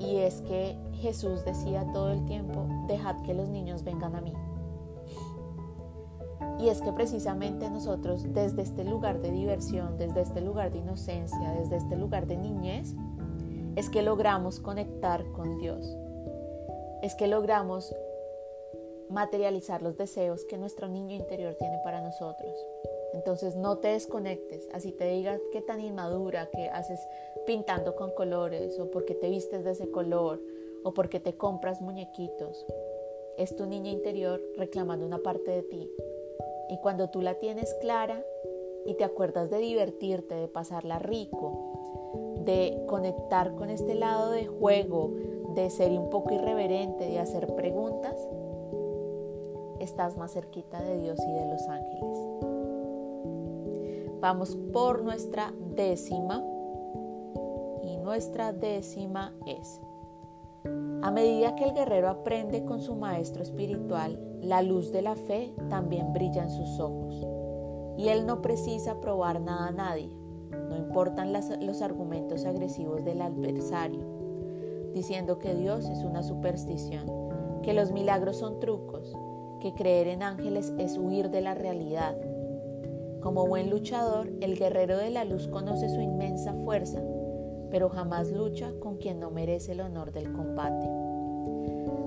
y 0.01 0.17
es 0.17 0.43
que 0.43 0.77
Jesús 0.95 1.45
decía 1.45 1.87
todo 1.93 2.11
el 2.11 2.25
tiempo, 2.27 2.67
dejad 2.87 3.21
que 3.23 3.35
los 3.35 3.49
niños 3.49 3.85
vengan 3.85 4.15
a 4.15 4.21
mí. 4.21 4.33
Y 6.61 6.69
es 6.69 6.81
que 6.83 6.93
precisamente 6.93 7.71
nosotros 7.71 8.27
desde 8.33 8.63
este 8.63 8.85
lugar 8.85 9.21
de 9.21 9.31
diversión, 9.31 9.97
desde 9.97 10.23
este 10.23 10.41
lugar 10.41 10.73
de 10.73 10.79
inocencia, 10.79 11.53
desde 11.53 11.77
este 11.77 11.97
lugar 11.97 12.27
de 12.27 12.37
niñez, 12.37 12.95
es 13.77 13.91
que 13.91 14.03
logramos 14.03 14.59
conectar 14.59 15.25
con 15.33 15.59
Dios. 15.59 15.97
Es 17.03 17.15
que 17.15 17.29
logramos 17.29 17.95
materializar 19.11 19.83
los 19.83 19.97
deseos 19.97 20.45
que 20.45 20.59
nuestro 20.59 20.89
niño 20.89 21.17
interior 21.17 21.55
tiene 21.55 21.79
para 21.85 22.01
nosotros. 22.01 22.53
Entonces 23.15 23.57
no 23.57 23.79
te 23.79 23.89
desconectes, 23.89 24.69
así 24.73 24.93
te 24.93 25.09
digas 25.09 25.41
que 25.53 25.63
tan 25.63 25.81
inmadura, 25.81 26.49
que 26.51 26.69
haces 26.69 27.01
pintando 27.47 27.97
con 27.97 28.11
colores 28.13 28.79
o 28.79 28.91
porque 28.91 29.15
te 29.15 29.31
vistes 29.31 29.65
de 29.65 29.71
ese 29.71 29.91
color 29.91 30.41
o 30.85 30.93
porque 30.93 31.21
te 31.21 31.35
compras 31.37 31.81
muñequitos. 31.81 32.67
Es 33.37 33.57
tu 33.57 33.67
niña 33.67 33.91
interior 33.91 34.43
reclamando 34.57 35.07
una 35.07 35.19
parte 35.19 35.51
de 35.51 35.63
ti. 35.63 35.91
Y 36.69 36.79
cuando 36.79 37.09
tú 37.09 37.23
la 37.23 37.35
tienes 37.35 37.73
clara 37.81 38.23
y 38.85 38.95
te 38.95 39.05
acuerdas 39.05 39.49
de 39.49 39.59
divertirte, 39.59 40.35
de 40.35 40.49
pasarla 40.49 40.99
rico, 40.99 41.79
de 42.45 42.85
conectar 42.87 43.55
con 43.55 43.71
este 43.71 43.95
lado 43.95 44.31
de 44.31 44.47
juego, 44.47 45.15
de 45.55 45.71
ser 45.71 45.93
un 45.93 46.11
poco 46.11 46.35
irreverente, 46.35 47.07
de 47.07 47.19
hacer 47.19 47.55
preguntas, 47.55 48.17
estás 49.89 50.19
más 50.19 50.33
cerquita 50.33 50.83
de 50.83 50.99
Dios 50.99 51.19
y 51.27 51.33
de 51.33 51.47
los 51.47 51.67
ángeles. 51.67 52.19
Vamos 54.21 54.57
por 54.73 55.03
nuestra 55.03 55.55
décima 55.75 56.45
y 57.83 57.97
nuestra 57.97 58.53
décima 58.53 59.33
es, 59.47 59.81
a 61.03 61.11
medida 61.11 61.55
que 61.55 61.65
el 61.65 61.73
guerrero 61.73 62.11
aprende 62.11 62.65
con 62.65 62.81
su 62.81 62.97
maestro 62.97 63.43
espiritual, 63.43 64.21
la 64.43 64.61
luz 64.61 64.93
de 64.93 65.03
la 65.03 65.17
fe 65.17 65.55
también 65.71 66.13
brilla 66.13 66.43
en 66.43 66.51
sus 66.51 66.79
ojos 66.79 67.27
y 67.97 68.09
él 68.09 68.27
no 68.27 68.43
precisa 68.43 69.01
probar 69.01 69.41
nada 69.41 69.69
a 69.69 69.73
nadie, 69.73 70.11
no 70.69 70.77
importan 70.77 71.33
los 71.33 71.81
argumentos 71.81 72.45
agresivos 72.45 73.05
del 73.05 73.23
adversario, 73.23 74.05
diciendo 74.93 75.39
que 75.39 75.55
Dios 75.55 75.89
es 75.89 76.05
una 76.05 76.23
superstición, 76.23 77.07
que 77.63 77.73
los 77.73 77.91
milagros 77.91 78.37
son 78.37 78.61
trucos, 78.61 79.17
que 79.61 79.75
creer 79.75 80.09
en 80.09 80.23
ángeles 80.23 80.73
es 80.79 80.97
huir 80.97 81.31
de 81.31 81.41
la 81.41 81.55
realidad. 81.55 82.17
Como 83.21 83.47
buen 83.47 83.71
luchador, 83.71 84.31
el 84.41 84.57
guerrero 84.57 84.97
de 84.97 85.11
la 85.11 85.25
luz 85.25 85.49
conoce 85.49 85.89
su 85.89 86.01
inmensa 86.01 86.55
fuerza, 86.55 87.01
pero 87.71 87.89
jamás 87.89 88.31
lucha 88.31 88.73
con 88.81 88.97
quien 88.97 89.21
no 89.21 89.31
merece 89.31 89.73
el 89.73 89.81
honor 89.81 90.13
del 90.13 90.33
combate. 90.33 90.89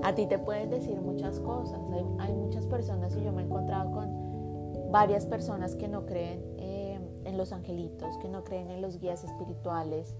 A 0.02 0.14
ti 0.14 0.26
te 0.26 0.38
pueden 0.38 0.70
decir 0.70 1.00
muchas 1.00 1.38
cosas. 1.40 1.80
Hay, 2.18 2.32
muchas 2.32 2.66
personas 2.66 3.16
y 3.16 3.22
yo 3.22 3.32
me 3.32 3.42
he 3.42 3.44
encontrado 3.44 3.92
con 3.92 4.90
varias 4.90 5.26
personas 5.26 5.76
que 5.76 5.86
no 5.86 6.06
creen 6.06 6.42
eh, 6.58 6.98
en 7.24 7.36
los 7.36 7.52
angelitos, 7.52 8.16
que 8.18 8.28
no 8.28 8.42
creen 8.42 8.70
en 8.70 8.82
los 8.82 8.98
guías 8.98 9.22
espirituales. 9.22 10.16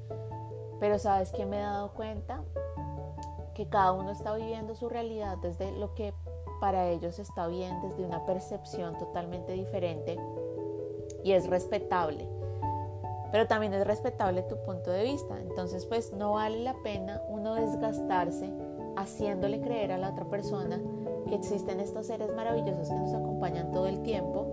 Pero 0.79 0.99
sabes 0.99 1.33
que 1.33 1.47
me 1.47 1.59
he 1.59 1.63
dado 1.63 1.93
cuenta 1.95 2.43
que 3.55 3.69
cada 3.69 3.93
uno 3.93 4.11
está 4.11 4.35
viviendo 4.35 4.75
su 4.75 4.89
realidad 4.89 5.37
desde 5.43 5.73
lo 5.73 5.95
que 5.95 6.15
para 6.63 6.91
ellos 6.91 7.19
está 7.19 7.49
bien 7.49 7.81
desde 7.83 8.05
una 8.05 8.25
percepción 8.25 8.97
totalmente 8.97 9.51
diferente 9.51 10.17
y 11.25 11.33
es 11.33 11.49
respetable. 11.49 12.29
Pero 13.33 13.49
también 13.49 13.75
es 13.75 13.85
respetable 13.85 14.43
tu 14.45 14.63
punto 14.63 14.93
de 14.93 15.03
vista. 15.03 15.41
Entonces, 15.41 15.87
pues 15.87 16.13
no 16.13 16.35
vale 16.35 16.61
la 16.61 16.75
pena 16.85 17.21
uno 17.29 17.57
desgastarse 17.57 18.53
haciéndole 18.95 19.61
creer 19.61 19.91
a 19.91 19.99
la 19.99 20.11
otra 20.11 20.27
persona 20.27 20.81
que 21.27 21.35
existen 21.35 21.81
estos 21.81 22.07
seres 22.07 22.33
maravillosos 22.33 22.89
que 22.89 22.95
nos 22.95 23.13
acompañan 23.13 23.73
todo 23.73 23.89
el 23.89 24.01
tiempo 24.05 24.47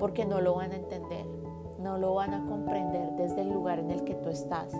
porque 0.00 0.24
no 0.24 0.40
lo 0.40 0.56
van 0.56 0.72
a 0.72 0.76
entender, 0.76 1.26
no 1.78 1.96
lo 1.96 2.14
van 2.14 2.34
a 2.34 2.44
comprender 2.44 3.12
desde 3.12 3.42
el 3.42 3.50
lugar 3.50 3.78
en 3.78 3.92
el 3.92 4.02
que 4.02 4.16
tú 4.16 4.30
estás. 4.30 4.74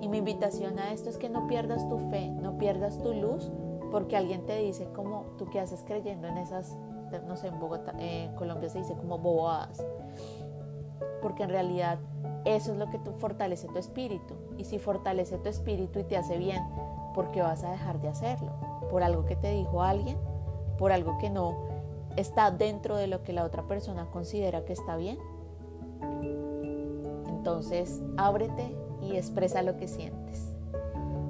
Y 0.00 0.08
mi 0.08 0.18
invitación 0.18 0.80
a 0.80 0.92
esto 0.92 1.08
es 1.08 1.18
que 1.18 1.28
no 1.28 1.46
pierdas 1.46 1.88
tu 1.88 1.98
fe, 2.10 2.30
no 2.32 2.58
pierdas 2.58 2.98
tu 2.98 3.12
luz 3.14 3.52
porque 3.92 4.16
alguien 4.16 4.46
te 4.46 4.56
dice 4.56 4.88
como 4.94 5.26
tú 5.36 5.48
qué 5.50 5.60
haces 5.60 5.84
creyendo 5.86 6.26
en 6.26 6.38
esas, 6.38 6.76
no 7.28 7.36
sé, 7.36 7.48
en 7.48 7.60
Bogotá, 7.60 7.92
en 7.98 8.34
Colombia 8.34 8.70
se 8.70 8.78
dice 8.78 8.96
como 8.96 9.18
bobadas, 9.18 9.84
porque 11.20 11.42
en 11.42 11.50
realidad 11.50 11.98
eso 12.46 12.72
es 12.72 12.78
lo 12.78 12.88
que 12.88 12.98
tú 12.98 13.12
fortalece 13.12 13.68
tu 13.68 13.78
espíritu 13.78 14.34
y 14.56 14.64
si 14.64 14.78
fortalece 14.78 15.36
tu 15.38 15.48
espíritu 15.50 16.00
y 16.00 16.04
te 16.04 16.16
hace 16.16 16.38
bien, 16.38 16.60
¿por 17.14 17.30
qué 17.30 17.42
vas 17.42 17.62
a 17.64 17.70
dejar 17.70 18.00
de 18.00 18.08
hacerlo? 18.08 18.50
¿Por 18.90 19.02
algo 19.02 19.26
que 19.26 19.36
te 19.36 19.52
dijo 19.52 19.82
alguien? 19.82 20.16
¿Por 20.78 20.90
algo 20.90 21.18
que 21.18 21.28
no 21.28 21.54
está 22.16 22.50
dentro 22.50 22.96
de 22.96 23.06
lo 23.06 23.22
que 23.22 23.34
la 23.34 23.44
otra 23.44 23.64
persona 23.68 24.06
considera 24.10 24.64
que 24.64 24.72
está 24.72 24.96
bien? 24.96 25.18
Entonces, 27.28 28.02
ábrete 28.16 28.74
y 29.02 29.16
expresa 29.16 29.62
lo 29.62 29.76
que 29.76 29.86
sientes. 29.86 30.54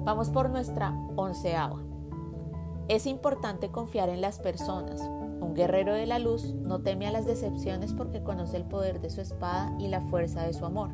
Vamos 0.05 0.29
por 0.29 0.49
nuestra 0.49 0.93
onceava. 1.17 1.92
Es 2.89 3.05
importante 3.05 3.71
confiar 3.71 4.09
en 4.09 4.19
las 4.19 4.39
personas. 4.39 4.99
Un 4.99 5.53
guerrero 5.53 5.93
de 5.93 6.05
la 6.05 6.19
luz 6.19 6.53
no 6.55 6.81
teme 6.81 7.07
a 7.07 7.11
las 7.11 7.25
decepciones 7.25 7.93
porque 7.93 8.23
conoce 8.23 8.57
el 8.57 8.65
poder 8.65 8.99
de 8.99 9.09
su 9.09 9.21
espada 9.21 9.73
y 9.79 9.87
la 9.87 10.01
fuerza 10.01 10.45
de 10.45 10.53
su 10.53 10.65
amor. 10.65 10.89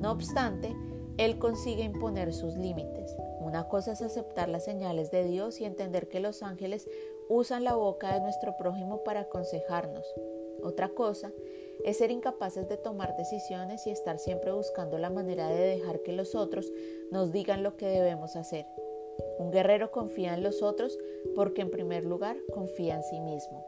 No 0.00 0.10
obstante, 0.10 0.74
él 1.16 1.38
consigue 1.38 1.84
imponer 1.84 2.32
sus 2.32 2.56
límites. 2.56 3.16
Una 3.40 3.68
cosa 3.68 3.92
es 3.92 4.02
aceptar 4.02 4.48
las 4.48 4.64
señales 4.64 5.12
de 5.12 5.24
Dios 5.24 5.60
y 5.60 5.64
entender 5.64 6.08
que 6.08 6.18
los 6.18 6.42
ángeles 6.42 6.88
usan 7.28 7.62
la 7.62 7.76
boca 7.76 8.12
de 8.12 8.20
nuestro 8.20 8.56
prójimo 8.56 9.04
para 9.04 9.20
aconsejarnos. 9.20 10.04
Otra 10.64 10.88
cosa 10.88 11.30
es 11.84 11.98
ser 11.98 12.10
incapaces 12.10 12.68
de 12.68 12.76
tomar 12.76 13.16
decisiones 13.16 13.86
y 13.86 13.90
estar 13.90 14.18
siempre 14.18 14.50
buscando 14.50 14.98
la 14.98 15.10
manera 15.10 15.48
de 15.48 15.60
dejar 15.60 16.02
que 16.02 16.12
los 16.12 16.34
otros 16.34 16.72
nos 17.12 17.30
digan 17.30 17.62
lo 17.62 17.76
que 17.76 17.86
debemos 17.86 18.34
hacer. 18.34 18.66
Un 19.38 19.50
guerrero 19.50 19.90
confía 19.90 20.34
en 20.34 20.42
los 20.42 20.62
otros 20.62 20.98
porque 21.34 21.62
en 21.62 21.70
primer 21.70 22.04
lugar 22.04 22.36
confía 22.52 22.96
en 22.96 23.02
sí 23.02 23.20
mismo. 23.20 23.66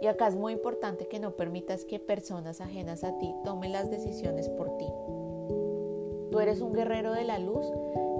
Y 0.00 0.06
acá 0.06 0.28
es 0.28 0.36
muy 0.36 0.52
importante 0.52 1.08
que 1.08 1.18
no 1.18 1.36
permitas 1.36 1.84
que 1.84 1.98
personas 1.98 2.60
ajenas 2.60 3.04
a 3.04 3.16
ti 3.18 3.34
tomen 3.44 3.72
las 3.72 3.90
decisiones 3.90 4.48
por 4.50 4.76
ti. 4.76 4.86
Tú 6.30 6.40
eres 6.40 6.60
un 6.60 6.72
guerrero 6.72 7.12
de 7.12 7.24
la 7.24 7.38
luz 7.38 7.66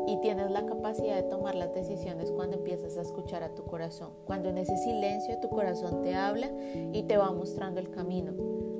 y 0.06 0.18
tienes 0.20 0.50
la 0.50 0.66
capacidad 0.66 1.16
de 1.16 1.28
tomar 1.28 1.54
las 1.54 1.74
decisiones 1.74 2.30
cuando 2.30 2.56
empiezas 2.56 2.96
a 2.96 3.02
escuchar 3.02 3.42
a 3.42 3.54
tu 3.54 3.64
corazón, 3.64 4.12
cuando 4.24 4.50
en 4.50 4.58
ese 4.58 4.76
silencio 4.76 5.38
tu 5.40 5.48
corazón 5.48 6.02
te 6.02 6.14
habla 6.14 6.50
y 6.92 7.02
te 7.04 7.16
va 7.16 7.32
mostrando 7.32 7.80
el 7.80 7.90
camino. 7.90 8.32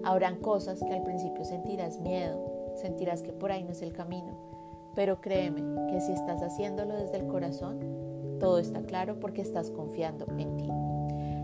Habrán 0.04 0.40
cosas 0.40 0.82
que 0.82 0.92
al 0.92 1.02
principio 1.02 1.44
sentirás 1.44 1.98
miedo, 1.98 2.38
sentirás 2.76 3.22
que 3.22 3.32
por 3.32 3.52
ahí 3.52 3.64
no 3.64 3.72
es 3.72 3.82
el 3.82 3.92
camino, 3.92 4.53
pero 4.94 5.20
créeme 5.20 5.62
que 5.90 6.00
si 6.00 6.12
estás 6.12 6.42
haciéndolo 6.42 6.94
desde 6.94 7.18
el 7.18 7.26
corazón, 7.26 7.80
todo 8.40 8.58
está 8.58 8.82
claro 8.82 9.20
porque 9.20 9.42
estás 9.42 9.70
confiando 9.70 10.26
en 10.38 10.56
ti. 10.56 10.68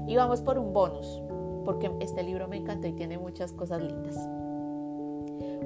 Y 0.06 0.16
vamos 0.16 0.42
por 0.42 0.58
un 0.58 0.72
bonus, 0.72 1.22
porque 1.64 1.90
este 2.00 2.22
libro 2.22 2.48
me 2.48 2.56
encantó 2.56 2.88
y 2.88 2.92
tiene 2.92 3.18
muchas 3.18 3.52
cosas 3.52 3.82
lindas. 3.82 4.16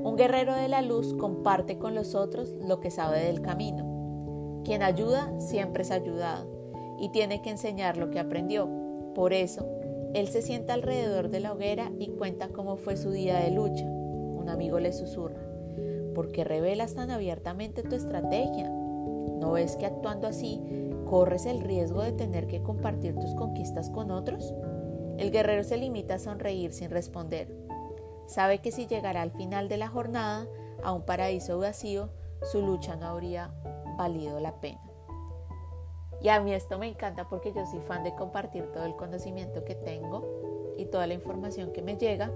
Un 0.03 0.17
guerrero 0.17 0.55
de 0.55 0.69
la 0.69 0.83
luz 0.83 1.15
comparte 1.15 1.79
con 1.79 1.95
los 1.95 2.15
otros 2.15 2.55
lo 2.61 2.81
que 2.81 2.91
sabe 2.91 3.25
del 3.25 3.41
camino 3.41 3.95
quien 4.65 4.83
ayuda 4.83 5.31
siempre 5.39 5.83
es 5.83 5.91
ayudado 5.91 6.49
y 6.99 7.11
tiene 7.11 7.43
que 7.43 7.51
enseñar 7.51 7.97
lo 7.97 8.11
que 8.11 8.19
aprendió. 8.19 8.69
Por 9.15 9.33
eso, 9.33 9.69
él 10.15 10.29
se 10.29 10.43
sienta 10.43 10.75
alrededor 10.75 11.29
de 11.29 11.41
la 11.41 11.53
hoguera 11.53 11.93
y 11.99 12.09
cuenta 12.09 12.49
cómo 12.49 12.77
fue 12.77 12.97
su 12.97 13.11
día 13.11 13.39
de 13.41 13.51
lucha. 13.51 13.85
Un 13.85 14.49
amigo 14.49 14.81
le 14.81 14.93
susurra, 14.93 15.41
¿por 16.15 16.33
qué 16.33 16.45
revelas 16.45 16.95
tan 16.95 17.11
abiertamente 17.11 17.83
tu 17.83 17.95
estrategia? 17.95 18.71
¿No 18.71 19.53
ves 19.53 19.77
que 19.77 19.87
actuando 19.87 20.27
así 20.27 20.63
corres 21.07 21.45
el 21.45 21.61
riesgo 21.61 22.03
de 22.03 22.13
tener 22.13 22.47
que 22.47 22.63
compartir 22.63 23.15
tus 23.17 23.35
conquistas 23.35 23.91
con 23.91 24.11
otros? 24.11 24.55
El 25.19 25.31
guerrero 25.31 25.65
se 25.65 25.77
limita 25.77 26.15
a 26.15 26.19
sonreír 26.19 26.73
sin 26.73 26.91
responder. 26.91 27.55
Sabe 28.27 28.59
que 28.59 28.73
si 28.73 28.87
llegara 28.87 29.21
al 29.21 29.33
final 29.33 29.69
de 29.69 29.77
la 29.77 29.89
jornada 29.89 30.47
a 30.83 30.93
un 30.93 31.03
paraíso 31.03 31.59
vacío, 31.59 32.09
su 32.43 32.63
lucha 32.63 32.97
no 32.97 33.07
habría 33.07 33.53
valido 33.99 34.41
la 34.41 34.61
pena. 34.61 34.81
Y 36.23 36.31
a 36.31 36.41
mí 36.41 36.55
esto 36.55 36.79
me 36.79 36.89
encanta 36.89 37.29
porque 37.29 37.53
yo 37.53 37.67
soy 37.67 37.81
fan 37.81 38.03
de 38.03 38.15
compartir 38.15 38.73
todo 38.73 38.85
el 38.85 38.97
conocimiento 38.97 39.65
que 39.65 39.75
tengo 39.75 40.75
y 40.79 40.87
toda 40.87 41.07
la 41.07 41.15
información 41.15 41.71
que 41.73 41.83
me 41.83 41.97
llega, 41.97 42.33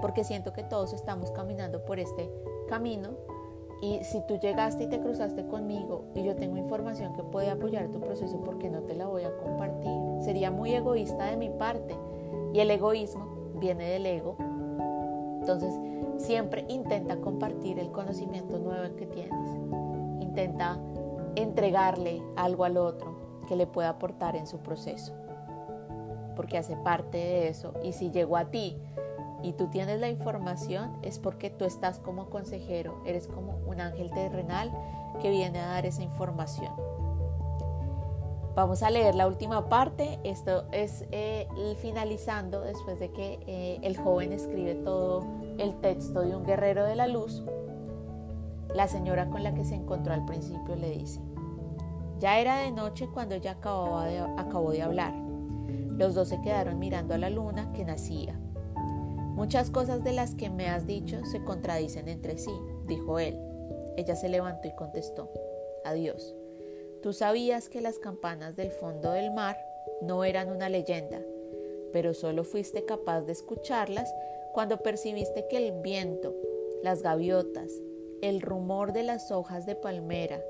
porque 0.00 0.24
siento 0.24 0.52
que 0.52 0.62
todos 0.62 0.92
estamos 0.92 1.30
caminando 1.32 1.84
por 1.84 1.98
este 1.98 2.30
camino 2.66 3.10
y 3.80 4.02
si 4.02 4.20
tú 4.26 4.38
llegaste 4.38 4.84
y 4.84 4.86
te 4.88 5.00
cruzaste 5.00 5.46
conmigo 5.46 6.04
y 6.14 6.22
yo 6.22 6.36
tengo 6.36 6.56
información 6.56 7.12
que 7.14 7.22
puede 7.22 7.50
apoyar 7.50 7.88
tu 7.88 8.00
proceso, 8.00 8.38
¿por 8.38 8.58
qué 8.58 8.70
no 8.70 8.80
te 8.82 8.94
la 8.94 9.06
voy 9.06 9.24
a 9.24 9.36
compartir? 9.36 9.92
Sería 10.20 10.50
muy 10.50 10.74
egoísta 10.74 11.26
de 11.26 11.36
mi 11.36 11.50
parte 11.50 11.94
y 12.54 12.60
el 12.60 12.70
egoísmo 12.70 13.26
viene 13.56 13.90
del 13.90 14.06
ego. 14.06 14.36
Entonces, 15.40 15.74
siempre 16.16 16.64
intenta 16.68 17.16
compartir 17.20 17.78
el 17.78 17.90
conocimiento 17.90 18.58
nuevo 18.58 18.96
que 18.96 19.06
tienes. 19.06 19.50
Intenta 20.20 20.78
entregarle 21.36 22.22
algo 22.36 22.64
al 22.64 22.78
otro 22.78 23.14
que 23.46 23.56
le 23.56 23.66
pueda 23.66 23.90
aportar 23.90 24.36
en 24.36 24.46
su 24.46 24.60
proceso, 24.60 25.12
porque 26.36 26.56
hace 26.56 26.76
parte 26.76 27.18
de 27.18 27.48
eso. 27.48 27.74
Y 27.82 27.92
si 27.92 28.10
llegó 28.10 28.38
a 28.38 28.46
ti 28.46 28.78
y 29.44 29.52
tú 29.52 29.68
tienes 29.68 30.00
la 30.00 30.08
información, 30.08 30.96
es 31.02 31.18
porque 31.18 31.50
tú 31.50 31.66
estás 31.66 31.98
como 31.98 32.30
consejero, 32.30 33.02
eres 33.04 33.28
como 33.28 33.58
un 33.66 33.78
ángel 33.78 34.10
terrenal 34.10 34.72
que 35.20 35.28
viene 35.28 35.60
a 35.60 35.66
dar 35.66 35.84
esa 35.84 36.02
información. 36.02 36.72
Vamos 38.54 38.82
a 38.82 38.90
leer 38.90 39.14
la 39.16 39.26
última 39.26 39.68
parte. 39.68 40.18
Esto 40.24 40.64
es 40.72 41.06
eh, 41.10 41.46
finalizando 41.82 42.62
después 42.62 42.98
de 43.00 43.10
que 43.10 43.40
eh, 43.46 43.80
el 43.82 43.96
joven 43.98 44.32
escribe 44.32 44.76
todo 44.76 45.26
el 45.58 45.78
texto 45.80 46.20
de 46.20 46.34
un 46.34 46.44
guerrero 46.44 46.84
de 46.84 46.94
la 46.96 47.06
luz. 47.06 47.44
La 48.74 48.88
señora 48.88 49.28
con 49.28 49.42
la 49.42 49.54
que 49.54 49.64
se 49.64 49.74
encontró 49.74 50.14
al 50.14 50.24
principio 50.24 50.74
le 50.76 50.90
dice, 50.90 51.20
ya 52.18 52.38
era 52.38 52.58
de 52.58 52.70
noche 52.70 53.08
cuando 53.12 53.34
ella 53.34 53.52
acababa 53.52 54.06
acabó 54.38 54.70
de 54.70 54.82
hablar. 54.82 55.12
Los 55.98 56.14
dos 56.14 56.28
se 56.28 56.40
quedaron 56.40 56.78
mirando 56.78 57.12
a 57.12 57.18
la 57.18 57.28
luna 57.28 57.72
que 57.72 57.84
nacía. 57.84 58.40
Muchas 59.34 59.70
cosas 59.70 60.04
de 60.04 60.12
las 60.12 60.36
que 60.36 60.48
me 60.48 60.68
has 60.68 60.86
dicho 60.86 61.24
se 61.26 61.42
contradicen 61.42 62.08
entre 62.08 62.38
sí, 62.38 62.52
dijo 62.86 63.18
él. 63.18 63.36
Ella 63.96 64.14
se 64.14 64.28
levantó 64.28 64.68
y 64.68 64.74
contestó, 64.76 65.28
adiós. 65.84 66.36
Tú 67.02 67.12
sabías 67.12 67.68
que 67.68 67.80
las 67.80 67.98
campanas 67.98 68.54
del 68.54 68.70
fondo 68.70 69.10
del 69.10 69.32
mar 69.32 69.58
no 70.02 70.22
eran 70.22 70.50
una 70.50 70.68
leyenda, 70.68 71.20
pero 71.92 72.14
solo 72.14 72.44
fuiste 72.44 72.84
capaz 72.84 73.22
de 73.22 73.32
escucharlas 73.32 74.08
cuando 74.52 74.78
percibiste 74.78 75.46
que 75.48 75.56
el 75.56 75.82
viento, 75.82 76.32
las 76.84 77.02
gaviotas, 77.02 77.72
el 78.22 78.40
rumor 78.40 78.92
de 78.92 79.02
las 79.02 79.32
hojas 79.32 79.66
de 79.66 79.74
palmera, 79.74 80.42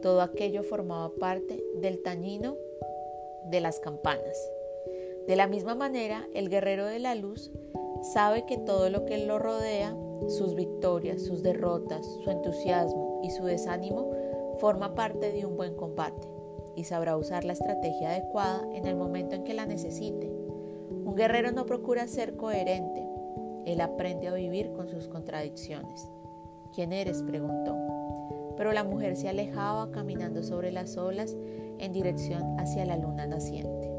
todo 0.00 0.22
aquello 0.22 0.62
formaba 0.62 1.12
parte 1.20 1.62
del 1.76 2.02
tañino 2.02 2.56
de 3.44 3.60
las 3.60 3.78
campanas. 3.78 4.38
De 5.26 5.36
la 5.36 5.46
misma 5.46 5.74
manera, 5.74 6.26
el 6.34 6.48
guerrero 6.48 6.86
de 6.86 6.98
la 6.98 7.14
luz 7.14 7.50
sabe 8.02 8.44
que 8.46 8.58
todo 8.58 8.90
lo 8.90 9.04
que 9.04 9.18
lo 9.18 9.38
rodea, 9.38 9.96
sus 10.28 10.54
victorias, 10.54 11.22
sus 11.22 11.42
derrotas, 11.42 12.06
su 12.22 12.30
entusiasmo 12.30 13.20
y 13.22 13.30
su 13.30 13.44
desánimo, 13.44 14.10
forma 14.60 14.94
parte 14.94 15.32
de 15.32 15.46
un 15.46 15.56
buen 15.56 15.74
combate 15.74 16.28
y 16.76 16.84
sabrá 16.84 17.16
usar 17.16 17.44
la 17.44 17.52
estrategia 17.52 18.10
adecuada 18.10 18.62
en 18.72 18.86
el 18.86 18.96
momento 18.96 19.34
en 19.34 19.44
que 19.44 19.54
la 19.54 19.66
necesite. 19.66 20.30
Un 21.04 21.14
guerrero 21.14 21.52
no 21.52 21.66
procura 21.66 22.06
ser 22.06 22.36
coherente, 22.36 23.06
él 23.66 23.80
aprende 23.80 24.28
a 24.28 24.34
vivir 24.34 24.72
con 24.72 24.88
sus 24.88 25.08
contradicciones. 25.08 26.08
¿Quién 26.74 26.92
eres? 26.92 27.22
preguntó 27.22 27.76
pero 28.56 28.72
la 28.72 28.84
mujer 28.84 29.16
se 29.16 29.28
alejaba 29.28 29.90
caminando 29.90 30.42
sobre 30.42 30.70
las 30.70 30.96
olas 30.96 31.36
en 31.78 31.92
dirección 31.92 32.60
hacia 32.60 32.84
la 32.84 32.96
luna 32.96 33.26
naciente. 33.26 33.90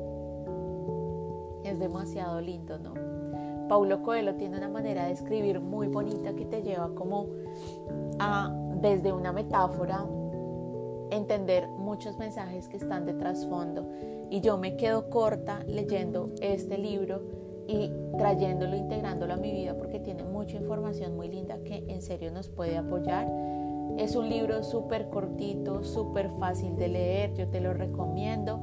Es 1.63 1.79
demasiado 1.79 2.39
lindo, 2.41 2.77
¿no? 2.77 2.93
Paulo 3.67 4.01
Coelho 4.03 4.35
tiene 4.35 4.57
una 4.57 4.69
manera 4.69 5.05
de 5.05 5.11
escribir 5.11 5.59
muy 5.59 5.87
bonita 5.87 6.33
que 6.33 6.45
te 6.45 6.61
lleva 6.61 6.93
como 6.95 7.27
a, 8.19 8.53
desde 8.81 9.11
una 9.11 9.31
metáfora, 9.31 10.05
entender 11.11 11.67
muchos 11.67 12.17
mensajes 12.17 12.67
que 12.67 12.77
están 12.77 13.05
de 13.05 13.13
trasfondo. 13.13 13.87
Y 14.29 14.41
yo 14.41 14.57
me 14.57 14.75
quedo 14.77 15.09
corta 15.09 15.63
leyendo 15.67 16.31
este 16.41 16.77
libro 16.77 17.21
y 17.67 17.91
trayéndolo, 18.17 18.75
integrándolo 18.75 19.33
a 19.33 19.37
mi 19.37 19.51
vida 19.51 19.77
porque 19.77 19.99
tiene 19.99 20.23
mucha 20.23 20.57
información 20.57 21.15
muy 21.15 21.29
linda 21.29 21.57
que 21.63 21.85
en 21.87 22.01
serio 22.01 22.31
nos 22.31 22.49
puede 22.49 22.77
apoyar 22.77 23.27
es 23.97 24.15
un 24.15 24.27
libro 24.27 24.63
súper 24.63 25.09
cortito, 25.09 25.83
súper 25.83 26.31
fácil 26.39 26.75
de 26.75 26.87
leer, 26.87 27.33
yo 27.35 27.47
te 27.49 27.61
lo 27.61 27.73
recomiendo. 27.73 28.59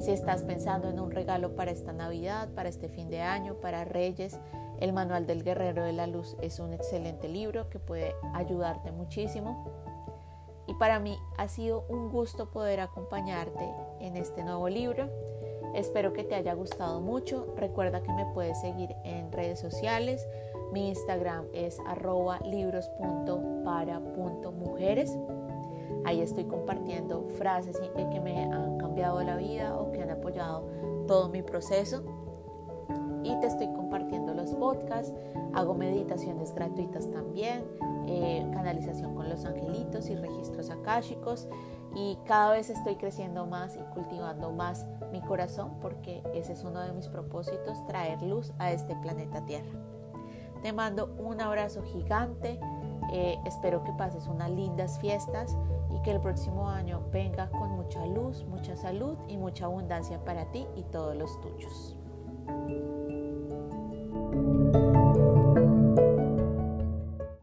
Si 0.00 0.10
estás 0.12 0.42
pensando 0.44 0.88
en 0.88 0.98
un 0.98 1.10
regalo 1.10 1.54
para 1.54 1.70
esta 1.70 1.92
Navidad, 1.92 2.48
para 2.54 2.70
este 2.70 2.88
fin 2.88 3.10
de 3.10 3.20
año, 3.20 3.56
para 3.60 3.84
Reyes, 3.84 4.40
el 4.80 4.94
Manual 4.94 5.26
del 5.26 5.44
Guerrero 5.44 5.84
de 5.84 5.92
la 5.92 6.06
Luz 6.06 6.38
es 6.40 6.58
un 6.58 6.72
excelente 6.72 7.28
libro 7.28 7.68
que 7.68 7.78
puede 7.78 8.14
ayudarte 8.32 8.92
muchísimo. 8.92 9.70
Y 10.66 10.72
para 10.74 11.00
mí 11.00 11.18
ha 11.36 11.48
sido 11.48 11.84
un 11.90 12.08
gusto 12.08 12.50
poder 12.50 12.80
acompañarte 12.80 13.70
en 14.00 14.16
este 14.16 14.42
nuevo 14.42 14.70
libro. 14.70 15.10
Espero 15.74 16.14
que 16.14 16.24
te 16.24 16.34
haya 16.34 16.54
gustado 16.54 17.02
mucho. 17.02 17.52
Recuerda 17.56 18.02
que 18.02 18.12
me 18.12 18.24
puedes 18.32 18.58
seguir 18.58 18.96
en 19.04 19.30
redes 19.32 19.60
sociales. 19.60 20.26
Mi 20.72 20.88
Instagram 20.88 21.44
es 21.52 21.78
arroba 21.86 22.40
libros.para.mujeres. 22.40 25.14
Ahí 26.10 26.22
estoy 26.22 26.42
compartiendo 26.42 27.24
frases 27.38 27.80
que 27.94 28.20
me 28.20 28.42
han 28.42 28.78
cambiado 28.78 29.22
la 29.22 29.36
vida 29.36 29.76
o 29.78 29.92
que 29.92 30.02
han 30.02 30.10
apoyado 30.10 30.66
todo 31.06 31.28
mi 31.28 31.40
proceso. 31.40 32.02
Y 33.22 33.38
te 33.38 33.46
estoy 33.46 33.72
compartiendo 33.74 34.34
los 34.34 34.50
podcasts, 34.56 35.14
hago 35.52 35.74
meditaciones 35.74 36.52
gratuitas 36.52 37.08
también, 37.12 37.64
eh, 38.08 38.44
canalización 38.52 39.14
con 39.14 39.28
los 39.28 39.44
angelitos 39.44 40.10
y 40.10 40.16
registros 40.16 40.70
akáshicos. 40.70 41.46
Y 41.94 42.18
cada 42.24 42.54
vez 42.54 42.70
estoy 42.70 42.96
creciendo 42.96 43.46
más 43.46 43.76
y 43.76 43.94
cultivando 43.94 44.50
más 44.50 44.88
mi 45.12 45.20
corazón 45.20 45.78
porque 45.80 46.24
ese 46.34 46.54
es 46.54 46.64
uno 46.64 46.80
de 46.80 46.90
mis 46.90 47.06
propósitos, 47.06 47.86
traer 47.86 48.20
luz 48.22 48.52
a 48.58 48.72
este 48.72 48.96
planeta 48.96 49.46
Tierra. 49.46 49.78
Te 50.60 50.72
mando 50.72 51.14
un 51.18 51.40
abrazo 51.40 51.82
gigante. 51.84 52.58
Eh, 53.12 53.38
espero 53.44 53.82
que 53.82 53.92
pases 53.92 54.26
unas 54.26 54.50
lindas 54.50 54.98
fiestas 55.00 55.56
y 55.94 56.00
que 56.02 56.12
el 56.12 56.20
próximo 56.20 56.68
año 56.68 57.02
venga 57.12 57.50
con 57.50 57.70
mucha 57.70 58.06
luz, 58.06 58.44
mucha 58.44 58.76
salud 58.76 59.16
y 59.28 59.36
mucha 59.36 59.64
abundancia 59.64 60.24
para 60.24 60.50
ti 60.52 60.66
y 60.76 60.82
todos 60.84 61.16
los 61.16 61.40
tuyos. 61.40 61.96